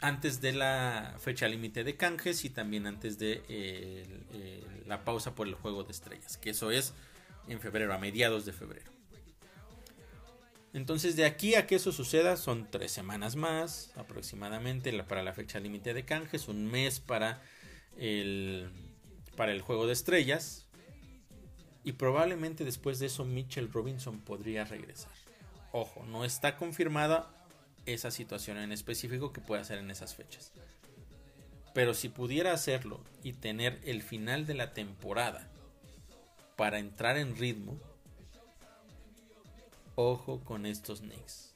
[0.00, 4.06] antes de la fecha límite de canjes y también antes de
[4.86, 6.94] la pausa por el juego de estrellas, que eso es
[7.48, 8.90] en febrero, a mediados de febrero.
[10.72, 15.58] Entonces de aquí a que eso suceda son tres semanas más aproximadamente para la fecha
[15.58, 17.42] límite de canjes, un mes para
[17.96, 18.70] el,
[19.36, 20.66] para el juego de estrellas
[21.82, 25.12] y probablemente después de eso Mitchell Robinson podría regresar.
[25.72, 27.30] Ojo, no está confirmada
[27.86, 30.52] esa situación en específico que puede hacer en esas fechas.
[31.72, 35.48] Pero si pudiera hacerlo y tener el final de la temporada
[36.56, 37.78] para entrar en ritmo,
[39.94, 41.54] ojo con estos Knicks,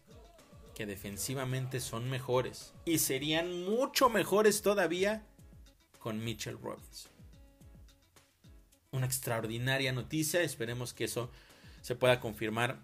[0.75, 5.25] que defensivamente son mejores y serían mucho mejores todavía
[5.99, 7.11] con Mitchell Robinson.
[8.93, 11.31] Una extraordinaria noticia, esperemos que eso
[11.83, 12.79] se pueda confirmar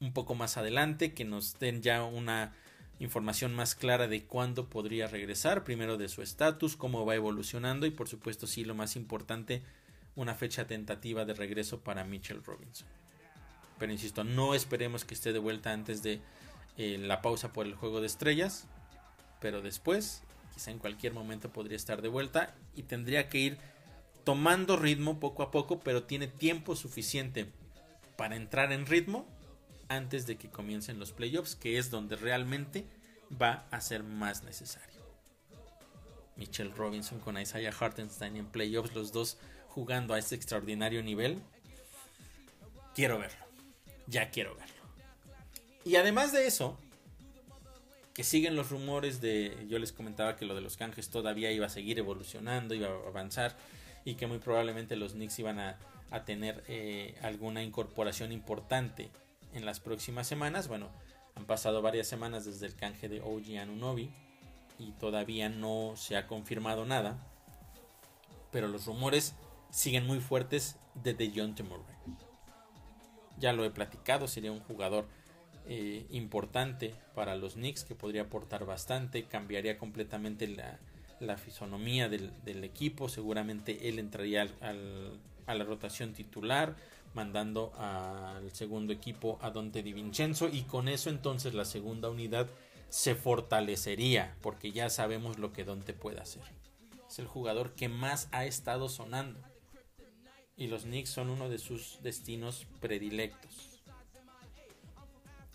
[0.00, 2.54] un poco más adelante, que nos den ya una
[2.98, 7.90] información más clara de cuándo podría regresar, primero de su estatus, cómo va evolucionando y
[7.90, 9.62] por supuesto sí lo más importante,
[10.14, 12.88] una fecha tentativa de regreso para Mitchell Robinson.
[13.78, 16.20] Pero insisto, no esperemos que esté de vuelta antes de
[16.78, 18.66] eh, la pausa por el juego de estrellas,
[19.40, 20.22] pero después,
[20.54, 23.58] quizá en cualquier momento podría estar de vuelta y tendría que ir
[24.24, 27.46] tomando ritmo poco a poco, pero tiene tiempo suficiente
[28.16, 29.28] para entrar en ritmo
[29.88, 32.84] antes de que comiencen los playoffs, que es donde realmente
[33.30, 35.00] va a ser más necesario.
[36.36, 41.42] Mitchell Robinson con Isaiah Hartenstein en playoffs, los dos jugando a este extraordinario nivel.
[42.94, 43.44] Quiero verlo.
[44.06, 44.74] Ya quiero verlo.
[45.84, 46.78] Y además de eso,
[48.14, 51.66] que siguen los rumores de, yo les comentaba que lo de los canjes todavía iba
[51.66, 53.56] a seguir evolucionando, iba a avanzar
[54.04, 55.78] y que muy probablemente los Knicks iban a,
[56.24, 59.10] tener eh, alguna incorporación importante
[59.56, 60.68] en las próximas semanas.
[60.68, 60.90] Bueno,
[61.34, 64.10] han pasado varias semanas desde el canje de OG Anunobi
[64.78, 67.18] y todavía no se ha confirmado nada.
[68.52, 69.34] Pero los rumores
[69.70, 71.84] siguen muy fuertes de DeJounte Murray.
[73.38, 75.06] Ya lo he platicado, sería un jugador
[75.68, 83.08] eh, importante para los Knicks que podría aportar bastante, cambiaría completamente la, fisonomía del, equipo,
[83.08, 86.76] seguramente él entraría a la rotación titular,
[87.16, 92.46] mandando al segundo equipo a Dante Di Vincenzo y con eso entonces la segunda unidad
[92.90, 96.44] se fortalecería porque ya sabemos lo que Dante puede hacer.
[97.08, 99.40] Es el jugador que más ha estado sonando
[100.56, 103.82] y los Knicks son uno de sus destinos predilectos.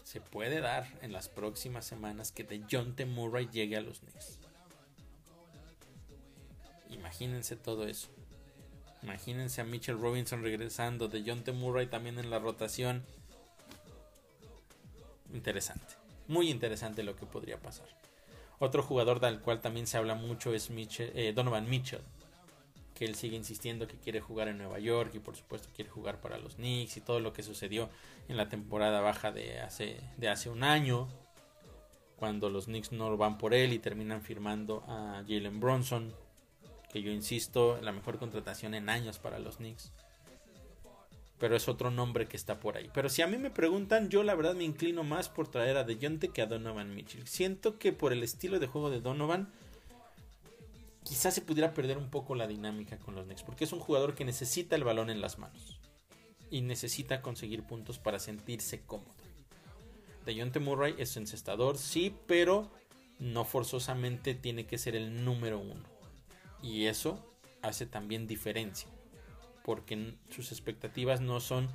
[0.04, 2.96] Se puede dar en las próximas semanas que de John.
[3.08, 4.40] Murray llegue a los Knicks.
[6.90, 8.10] Imagínense todo eso.
[9.04, 11.52] Imagínense a Mitchell Robinson regresando, de John T.
[11.52, 13.04] Murray también en la rotación.
[15.34, 15.96] Interesante,
[16.28, 17.88] muy interesante lo que podría pasar.
[18.60, 22.02] Otro jugador del cual también se habla mucho es eh, Donovan Mitchell,
[22.94, 26.22] que él sigue insistiendo que quiere jugar en Nueva York y por supuesto quiere jugar
[26.22, 27.90] para los Knicks y todo lo que sucedió
[28.28, 31.08] en la temporada baja de hace, de hace un año,
[32.18, 36.14] cuando los Knicks no van por él y terminan firmando a Jalen Bronson
[36.92, 39.92] que yo insisto, la mejor contratación en años para los Knicks.
[41.40, 42.90] Pero es otro nombre que está por ahí.
[42.94, 45.84] Pero si a mí me preguntan, yo la verdad me inclino más por traer a
[45.84, 47.28] DeJounte que a Donovan Mitchell.
[47.28, 49.52] Siento que por el estilo de juego de Donovan,
[51.04, 53.44] quizás se pudiera perder un poco la dinámica con los Knicks.
[53.44, 55.80] Porque es un jugador que necesita el balón en las manos.
[56.52, 59.16] Y necesita conseguir puntos para sentirse cómodo.
[60.26, 62.70] DeJounte Murray es encestador, sí, pero
[63.18, 65.91] no forzosamente tiene que ser el número uno.
[66.62, 67.20] Y eso
[67.62, 68.90] hace también diferencia.
[69.64, 71.70] Porque sus expectativas no son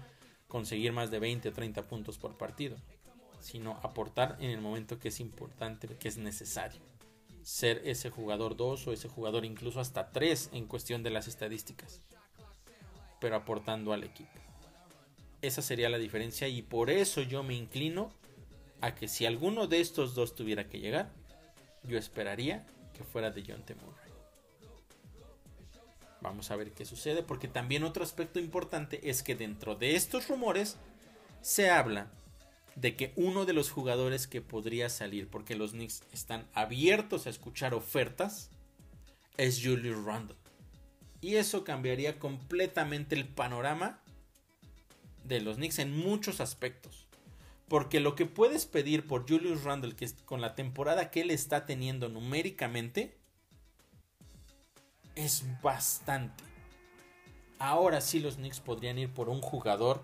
[0.48, 2.76] conseguir más de 20 o 30 puntos por partido,
[3.40, 6.80] sino aportar en el momento que es importante, que es necesario.
[7.42, 12.02] Ser ese jugador 2 o ese jugador incluso hasta 3 en cuestión de las estadísticas,
[13.20, 14.32] pero aportando al equipo.
[15.42, 18.10] Esa sería la diferencia y por eso yo me inclino
[18.80, 21.12] a que si alguno de estos dos tuviera que llegar,
[21.84, 24.05] yo esperaría que fuera de John Murray.
[26.20, 30.28] Vamos a ver qué sucede, porque también otro aspecto importante es que dentro de estos
[30.28, 30.76] rumores
[31.42, 32.10] se habla
[32.74, 37.30] de que uno de los jugadores que podría salir, porque los Knicks están abiertos a
[37.30, 38.50] escuchar ofertas,
[39.36, 40.36] es Julius Randle.
[41.20, 44.00] Y eso cambiaría completamente el panorama
[45.24, 47.06] de los Knicks en muchos aspectos.
[47.68, 51.66] Porque lo que puedes pedir por Julius Randle, que con la temporada que él está
[51.66, 53.16] teniendo numéricamente,
[55.16, 56.44] es bastante.
[57.58, 60.02] Ahora sí los Knicks podrían ir por un jugador,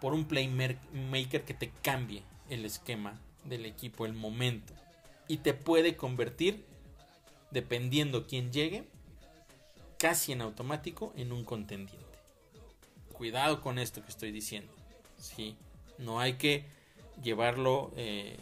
[0.00, 4.72] por un playmaker que te cambie el esquema del equipo, el momento.
[5.26, 6.64] Y te puede convertir,
[7.50, 8.84] dependiendo quién llegue,
[9.98, 12.06] casi en automático en un contendiente.
[13.12, 14.72] Cuidado con esto que estoy diciendo.
[15.18, 15.56] Sí,
[15.98, 16.64] no hay que
[17.20, 17.90] llevarlo.
[17.96, 18.38] Eh,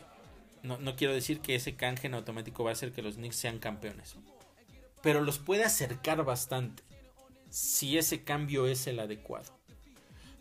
[0.63, 3.37] no, no quiero decir que ese canje en automático va a hacer que los Knicks
[3.37, 4.17] sean campeones
[5.07, 6.83] pero los puede acercar bastante
[7.49, 9.53] si ese cambio es el adecuado.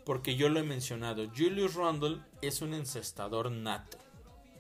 [0.04, 4.00] Porque yo lo he mencionado, Julius Randle es un encestador nato.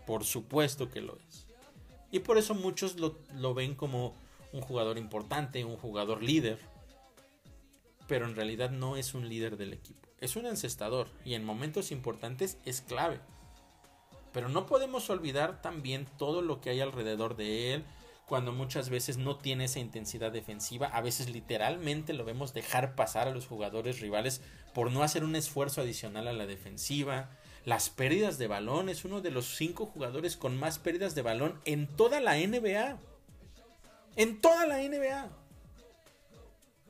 [0.05, 1.47] Por supuesto que lo es.
[2.11, 4.13] Y por eso muchos lo, lo ven como
[4.53, 6.59] un jugador importante, un jugador líder.
[8.07, 10.07] Pero en realidad no es un líder del equipo.
[10.19, 13.21] Es un encestador y en momentos importantes es clave.
[14.33, 17.85] Pero no podemos olvidar también todo lo que hay alrededor de él,
[18.25, 20.87] cuando muchas veces no tiene esa intensidad defensiva.
[20.87, 24.41] A veces literalmente lo vemos dejar pasar a los jugadores rivales
[24.73, 27.29] por no hacer un esfuerzo adicional a la defensiva.
[27.65, 31.59] Las pérdidas de balón es uno de los cinco jugadores con más pérdidas de balón
[31.65, 32.97] en toda la NBA.
[34.15, 35.29] En toda la NBA.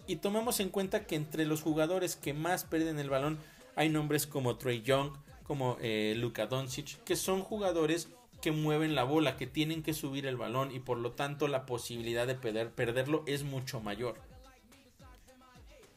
[0.07, 3.39] Y tomamos en cuenta que entre los jugadores que más pierden el balón
[3.75, 5.11] hay nombres como Trey Young,
[5.43, 8.09] como eh, Luka Doncic, que son jugadores
[8.41, 11.65] que mueven la bola, que tienen que subir el balón y por lo tanto la
[11.65, 14.19] posibilidad de perderlo es mucho mayor.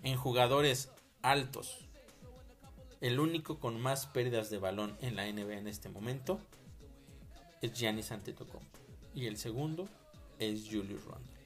[0.03, 0.91] En jugadores
[1.22, 1.78] altos,
[3.01, 6.41] el único con más pérdidas de balón en la NBA en este momento
[7.61, 8.78] es Giannis Antetokounmpo
[9.14, 9.89] y el segundo
[10.39, 11.39] es Julius Randle.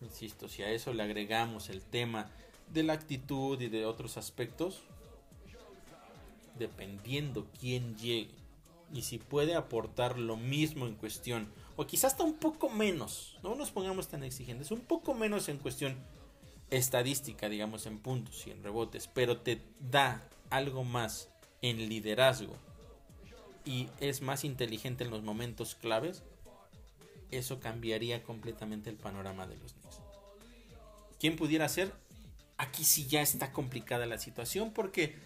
[0.00, 2.30] Insisto, si a eso le agregamos el tema
[2.72, 4.82] de la actitud y de otros aspectos,
[6.58, 8.30] dependiendo quién llegue
[8.92, 13.54] y si puede aportar lo mismo en cuestión, o quizás hasta un poco menos, no
[13.54, 15.96] nos pongamos tan exigentes, un poco menos en cuestión
[16.70, 21.28] estadística, digamos, en puntos y en rebotes, pero te da algo más
[21.62, 22.56] en liderazgo
[23.64, 26.22] y es más inteligente en los momentos claves,
[27.30, 30.00] eso cambiaría completamente el panorama de los Knicks.
[31.20, 31.92] ¿Quién pudiera ser?
[32.56, 35.16] Aquí sí ya está complicada la situación porque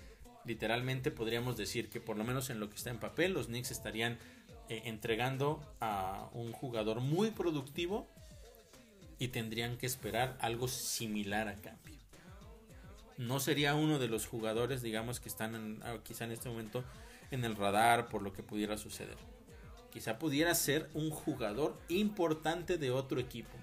[0.44, 3.70] literalmente podríamos decir que por lo menos en lo que está en papel, los Knicks
[3.70, 4.18] estarían
[4.68, 8.08] eh, entregando a un jugador muy productivo
[9.18, 11.98] y tendrían que esperar algo similar a cambio.
[13.18, 16.84] No sería uno de los jugadores, digamos, que están ah, quizá en este momento
[17.30, 19.16] en el radar por lo que pudiera suceder.
[19.92, 23.56] Quizá pudiera ser un jugador importante de otro equipo.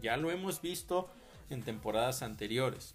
[0.00, 1.10] Ya lo hemos visto
[1.50, 2.94] en temporadas anteriores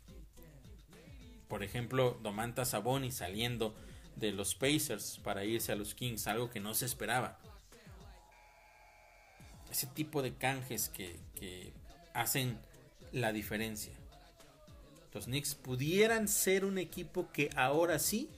[1.48, 3.76] por ejemplo, Domantas Saboni saliendo
[4.16, 7.38] de los Pacers para irse a los Kings, algo que no se esperaba.
[9.72, 11.74] Ese tipo de canjes que, que
[12.14, 12.58] hacen
[13.12, 13.94] la diferencia.
[15.14, 18.30] Los Knicks pudieran ser un equipo que ahora sí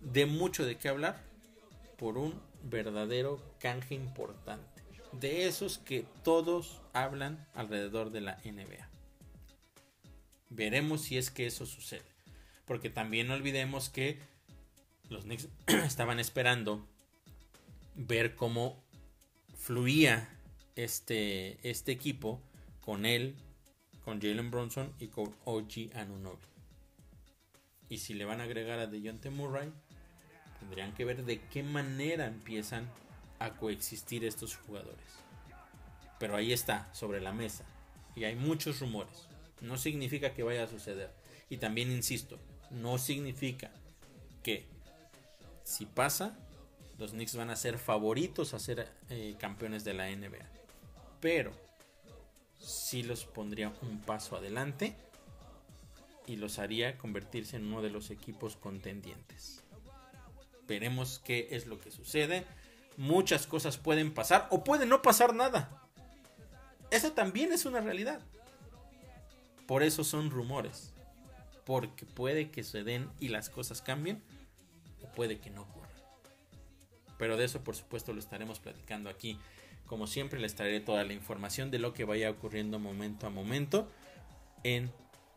[0.00, 1.22] de mucho de qué hablar
[1.98, 4.82] por un verdadero canje importante.
[5.12, 8.87] De esos que todos hablan alrededor de la NBA.
[10.50, 12.04] Veremos si es que eso sucede.
[12.64, 14.18] Porque también no olvidemos que
[15.08, 16.86] los Knicks estaban esperando
[17.94, 18.82] ver cómo
[19.56, 20.28] fluía
[20.76, 22.40] este, este equipo
[22.80, 23.34] con él,
[24.04, 26.46] con Jalen Bronson y con OG Anunobi.
[27.88, 29.72] Y si le van a agregar a DeJounte Murray,
[30.60, 32.88] tendrían que ver de qué manera empiezan
[33.38, 34.98] a coexistir estos jugadores.
[36.18, 37.64] Pero ahí está, sobre la mesa.
[38.14, 39.27] Y hay muchos rumores.
[39.60, 41.10] No significa que vaya a suceder.
[41.50, 42.38] Y también insisto,
[42.70, 43.70] no significa
[44.42, 44.66] que
[45.64, 46.36] si pasa,
[46.98, 50.46] los Knicks van a ser favoritos a ser eh, campeones de la NBA.
[51.20, 51.52] pero
[52.60, 54.96] sí los pondría un paso adelante
[56.26, 59.62] y los haría convertirse en uno de los equipos contendientes.
[60.66, 62.44] Veremos qué es lo que sucede.
[62.96, 65.88] Muchas cosas pueden pasar o puede no pasar nada.
[66.90, 68.20] Eso también es una realidad.
[69.68, 70.94] Por eso son rumores.
[71.66, 74.22] Porque puede que se den y las cosas cambien
[75.02, 75.90] o puede que no ocurra.
[77.18, 79.38] Pero de eso por supuesto lo estaremos platicando aquí.
[79.86, 83.86] Como siempre les traeré toda la información de lo que vaya ocurriendo momento a momento
[84.64, 84.90] en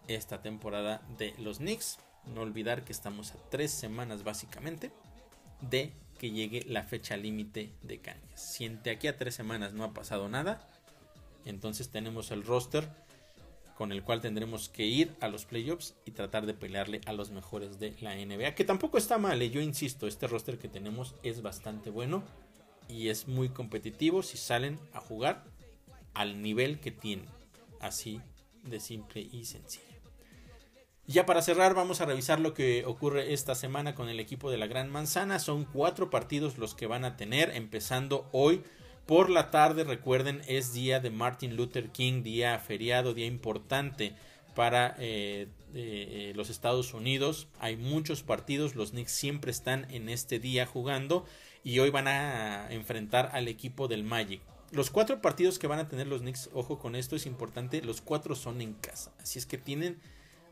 [0.07, 1.97] esta temporada de los Knicks.
[2.33, 4.93] No olvidar que estamos a tres semanas básicamente
[5.59, 8.39] de que llegue la fecha límite de canjes.
[8.39, 10.69] Si de aquí a tres semanas no ha pasado nada,
[11.43, 12.87] entonces tenemos el roster
[13.81, 17.31] con el cual tendremos que ir a los playoffs y tratar de pelearle a los
[17.31, 18.53] mejores de la NBA.
[18.53, 19.49] Que tampoco está mal, ¿eh?
[19.49, 22.23] yo insisto, este roster que tenemos es bastante bueno
[22.87, 25.43] y es muy competitivo si salen a jugar
[26.13, 27.25] al nivel que tienen.
[27.79, 28.21] Así
[28.61, 29.97] de simple y sencillo.
[31.07, 34.59] Ya para cerrar vamos a revisar lo que ocurre esta semana con el equipo de
[34.59, 35.39] la Gran Manzana.
[35.39, 38.61] Son cuatro partidos los que van a tener, empezando hoy
[39.11, 39.83] por la tarde.
[39.83, 44.13] Recuerden, es día de Martin Luther King, día feriado, día importante
[44.55, 47.49] para eh, eh, los Estados Unidos.
[47.59, 51.25] Hay muchos partidos, los Knicks siempre están en este día jugando
[51.61, 54.39] y hoy van a enfrentar al equipo del Magic.
[54.71, 57.99] Los cuatro partidos que van a tener los Knicks, ojo con esto, es importante, los
[57.99, 59.11] cuatro son en casa.
[59.21, 59.99] Así es que tienen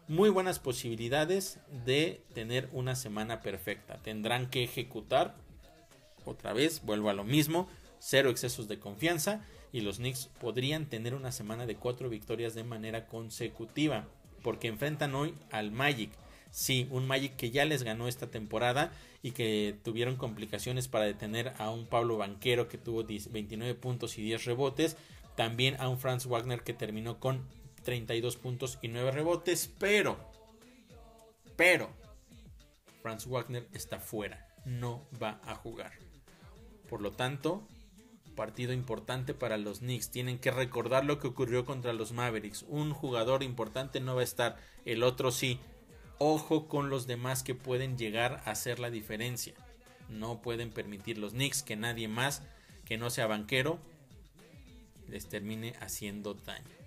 [0.10, 4.00] muy buenas posibilidades de tener una semana perfecta.
[4.04, 5.38] Tendrán que ejecutar,
[6.26, 7.70] otra vez, vuelvo a lo mismo,
[8.00, 12.64] cero excesos de confianza y los Knicks podrían tener una semana de cuatro victorias de
[12.64, 14.08] manera consecutiva
[14.42, 16.12] porque enfrentan hoy al Magic.
[16.52, 18.92] Sí, un Magic que ya les ganó esta temporada
[19.22, 24.24] y que tuvieron complicaciones para detener a un Pablo Banquero que tuvo 29 puntos y
[24.24, 24.98] 10 rebotes.
[25.36, 27.46] También a un Franz Wagner que terminó con
[27.84, 30.18] 32 puntos y 9 rebotes, pero,
[31.56, 31.90] pero,
[33.02, 35.94] Franz Wagner está fuera, no va a jugar.
[36.90, 37.68] Por lo tanto,
[38.40, 40.12] partido importante para los Knicks.
[40.12, 42.64] Tienen que recordar lo que ocurrió contra los Mavericks.
[42.70, 45.60] Un jugador importante no va a estar, el otro sí.
[46.20, 49.56] Ojo con los demás que pueden llegar a hacer la diferencia.
[50.08, 52.42] No pueden permitir los Knicks que nadie más
[52.86, 53.78] que no sea banquero
[55.10, 56.78] les termine haciendo daño.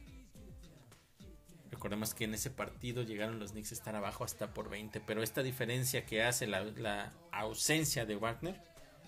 [1.71, 5.23] Recordemos que en ese partido llegaron los Knicks a estar abajo hasta por 20, pero
[5.23, 8.59] esta diferencia que hace la, ausencia de Wagner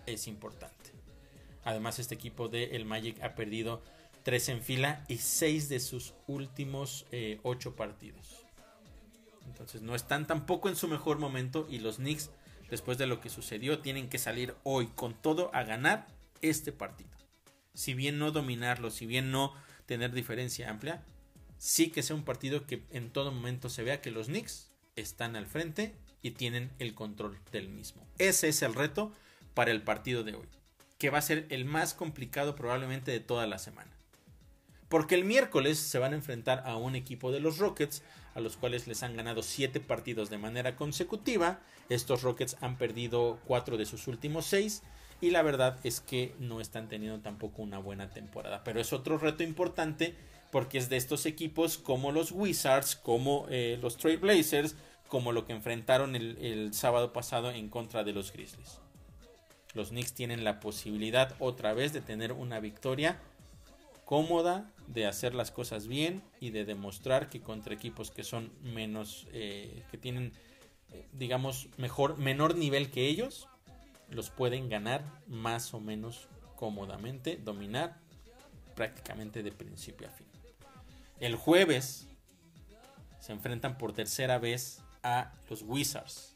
[0.04, 0.93] es importante.
[1.64, 3.82] Además, este equipo de el Magic ha perdido
[4.24, 7.06] 3 en fila y 6 de sus últimos
[7.42, 8.44] 8 eh, partidos.
[9.46, 12.30] Entonces no están tampoco en su mejor momento y los Knicks,
[12.70, 16.06] después de lo que sucedió, tienen que salir hoy con todo a ganar
[16.42, 17.10] este partido.
[17.74, 19.54] Si bien no dominarlo, si bien no
[19.86, 21.04] tener diferencia amplia,
[21.58, 25.36] sí que sea un partido que en todo momento se vea que los Knicks están
[25.36, 28.06] al frente y tienen el control del mismo.
[28.18, 29.12] Ese es el reto
[29.54, 30.48] para el partido de hoy,
[30.98, 33.90] que va a ser el más complicado probablemente de toda la semana.
[34.88, 38.02] Porque el miércoles se van a enfrentar a un equipo de los Rockets,
[38.34, 41.60] a los cuales les han ganado 7 partidos de manera consecutiva.
[41.88, 44.82] Estos Rockets han perdido 4 de sus últimos 6
[45.20, 48.62] y la verdad es que no están teniendo tampoco una buena temporada.
[48.62, 50.14] Pero es otro reto importante
[50.50, 54.76] porque es de estos equipos como los Wizards, como eh, los Trailblazers,
[55.08, 58.83] como lo que enfrentaron el, el sábado pasado en contra de los Grizzlies.
[59.74, 63.18] Los Knicks tienen la posibilidad otra vez de tener una victoria
[64.04, 69.26] cómoda, de hacer las cosas bien y de demostrar que contra equipos que son menos,
[69.32, 70.32] eh, que tienen,
[70.92, 73.48] eh, digamos, mejor, menor nivel que ellos,
[74.10, 77.98] los pueden ganar más o menos cómodamente, dominar
[78.74, 80.26] prácticamente de principio a fin.
[81.18, 82.06] El jueves
[83.20, 86.33] se enfrentan por tercera vez a los Wizards,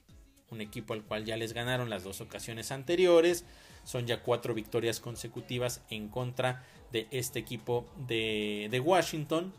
[0.50, 3.44] un equipo al cual ya les ganaron las dos ocasiones anteriores.
[3.84, 9.52] Son ya cuatro victorias consecutivas en contra de este equipo de, Washington.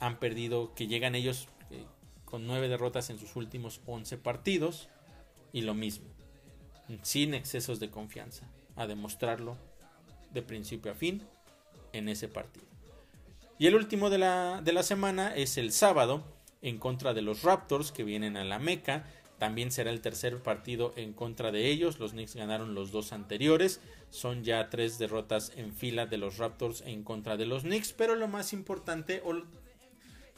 [0.00, 1.84] Han perdido, que llegan ellos eh,
[2.24, 4.88] con nueve derrotas en sus últimos 11 partidos.
[5.52, 6.06] Y lo mismo,
[7.02, 9.58] sin excesos de confianza, a demostrarlo
[10.32, 11.22] de principio a fin
[11.92, 12.66] en ese partido.
[13.58, 16.24] Y el último de la, de la semana es el sábado
[16.62, 19.04] en contra de los Raptors que vienen a la Meca.
[19.42, 21.98] También será el tercer partido en contra de ellos.
[21.98, 23.80] Los Knicks ganaron los dos anteriores.
[24.08, 27.92] Son ya tres derrotas en fila de los Raptors en contra de los Knicks.
[27.92, 29.42] Pero lo más importante, o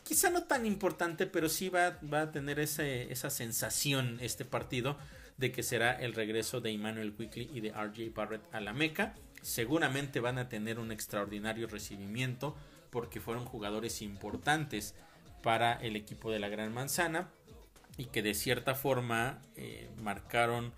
[0.04, 4.96] quizá no tan importante, pero sí va, va a tener esa sensación este partido
[5.36, 9.16] de que será el regreso de Emmanuel Quickly y de RJ Barrett a la Meca.
[9.42, 12.56] seguramente van a tener un extraordinario recibimiento
[12.88, 14.94] porque fueron jugadores importantes
[15.42, 17.28] para el equipo de la Gran Manzana
[17.96, 20.72] y que de cierta forma eh, marcaron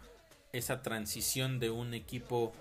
[0.52, 2.52] esa transición de un equipo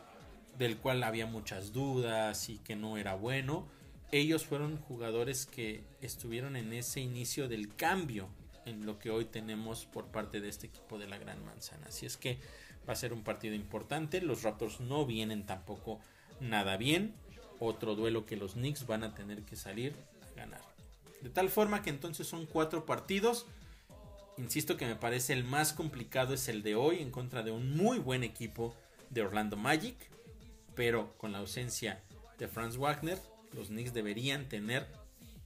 [0.58, 3.68] del cual había muchas dudas y que no era bueno.
[4.12, 8.30] Ellos fueron jugadores que estuvieron en ese inicio del cambio
[8.66, 11.88] en lo que hoy tenemos por parte de este equipo de la Gran Manzana.
[11.88, 12.40] Así es que
[12.88, 14.22] va a ser un partido importante.
[14.22, 16.00] Los Raptors no vienen tampoco
[16.40, 17.14] nada bien.
[17.60, 19.96] Otro duelo que los Knicks van a tener que salir
[20.32, 20.62] a ganar.
[21.22, 23.46] De tal forma que entonces son cuatro partidos.
[24.38, 27.76] Insisto que me parece el más complicado es el de hoy en contra de un
[27.76, 28.76] muy buen equipo
[29.10, 29.96] de Orlando Magic.
[30.76, 32.02] Pero con la ausencia
[32.38, 33.18] de Franz Wagner,
[33.54, 34.88] los Knicks deberían tener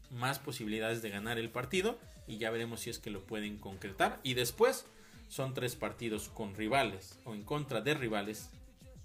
[0.09, 1.99] más posibilidades de ganar el partido.
[2.27, 4.19] Y ya veremos si es que lo pueden concretar.
[4.23, 4.85] Y después
[5.27, 8.49] son tres partidos con rivales o en contra de rivales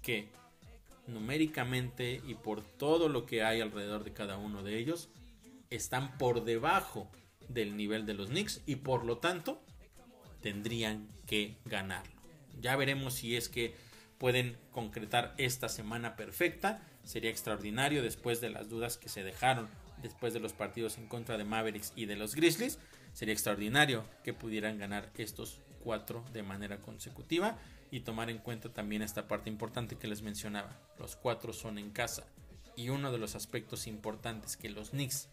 [0.01, 0.27] que
[1.07, 5.09] numéricamente y por todo lo que hay alrededor de cada uno de ellos
[5.69, 7.07] están por debajo
[7.47, 9.61] del nivel de los Knicks y por lo tanto
[10.45, 12.13] tendrían que ganarlo.
[12.61, 13.73] Ya veremos si es que
[14.19, 16.85] pueden concretar esta semana perfecta.
[17.03, 19.67] Sería extraordinario después de las dudas que se dejaron
[20.03, 22.77] después de los partidos en contra de Mavericks y de los Grizzlies.
[23.13, 25.61] Sería extraordinario que pudieran ganar estos
[26.33, 27.57] de manera consecutiva
[27.91, 30.79] y tomar en cuenta también esta parte importante que les mencionaba.
[30.99, 32.25] Los cuatro son en casa
[32.75, 35.27] y uno de los aspectos importantes que los Knicks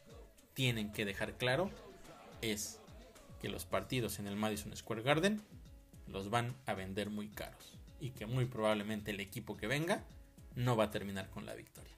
[0.55, 1.71] tienen que dejar claro
[2.43, 2.82] es
[3.43, 5.43] que los partidos en el Madison Square Garden
[6.07, 10.05] los van a vender muy caros y que muy probablemente el equipo que venga
[10.55, 11.93] no va a terminar con la victoria.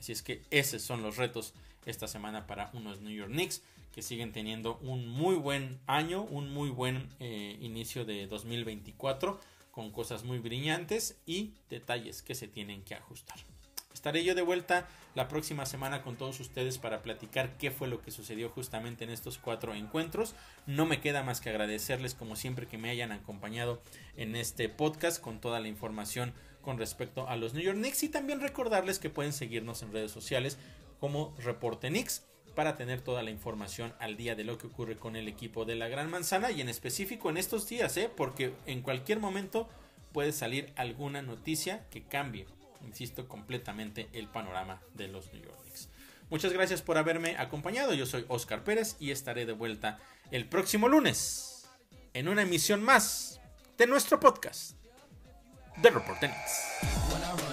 [0.00, 1.54] Así es que esos son los retos
[1.86, 3.62] esta semana para unos New York Knicks
[3.94, 9.92] que siguen teniendo un muy buen año, un muy buen eh, inicio de 2024 con
[9.92, 13.38] cosas muy brillantes y detalles que se tienen que ajustar.
[13.98, 18.00] Estaré yo de vuelta la próxima semana con todos ustedes para platicar qué fue lo
[18.00, 20.36] que sucedió justamente en estos cuatro encuentros.
[20.66, 23.82] No me queda más que agradecerles como siempre que me hayan acompañado
[24.16, 28.08] en este podcast con toda la información con respecto a los New York Knicks y
[28.08, 30.58] también recordarles que pueden seguirnos en redes sociales
[31.00, 32.22] como Reporte Knicks
[32.54, 35.74] para tener toda la información al día de lo que ocurre con el equipo de
[35.74, 38.08] la Gran Manzana y en específico en estos días, ¿eh?
[38.16, 39.68] porque en cualquier momento
[40.12, 42.46] puede salir alguna noticia que cambie,
[42.84, 45.88] insisto, completamente el panorama de los New York Knicks.
[46.30, 49.98] Muchas gracias por haberme acompañado, yo soy Oscar Pérez y estaré de vuelta
[50.30, 51.68] el próximo lunes
[52.12, 53.40] en una emisión más
[53.78, 54.72] de nuestro podcast
[55.76, 57.47] de Reporte Knicks.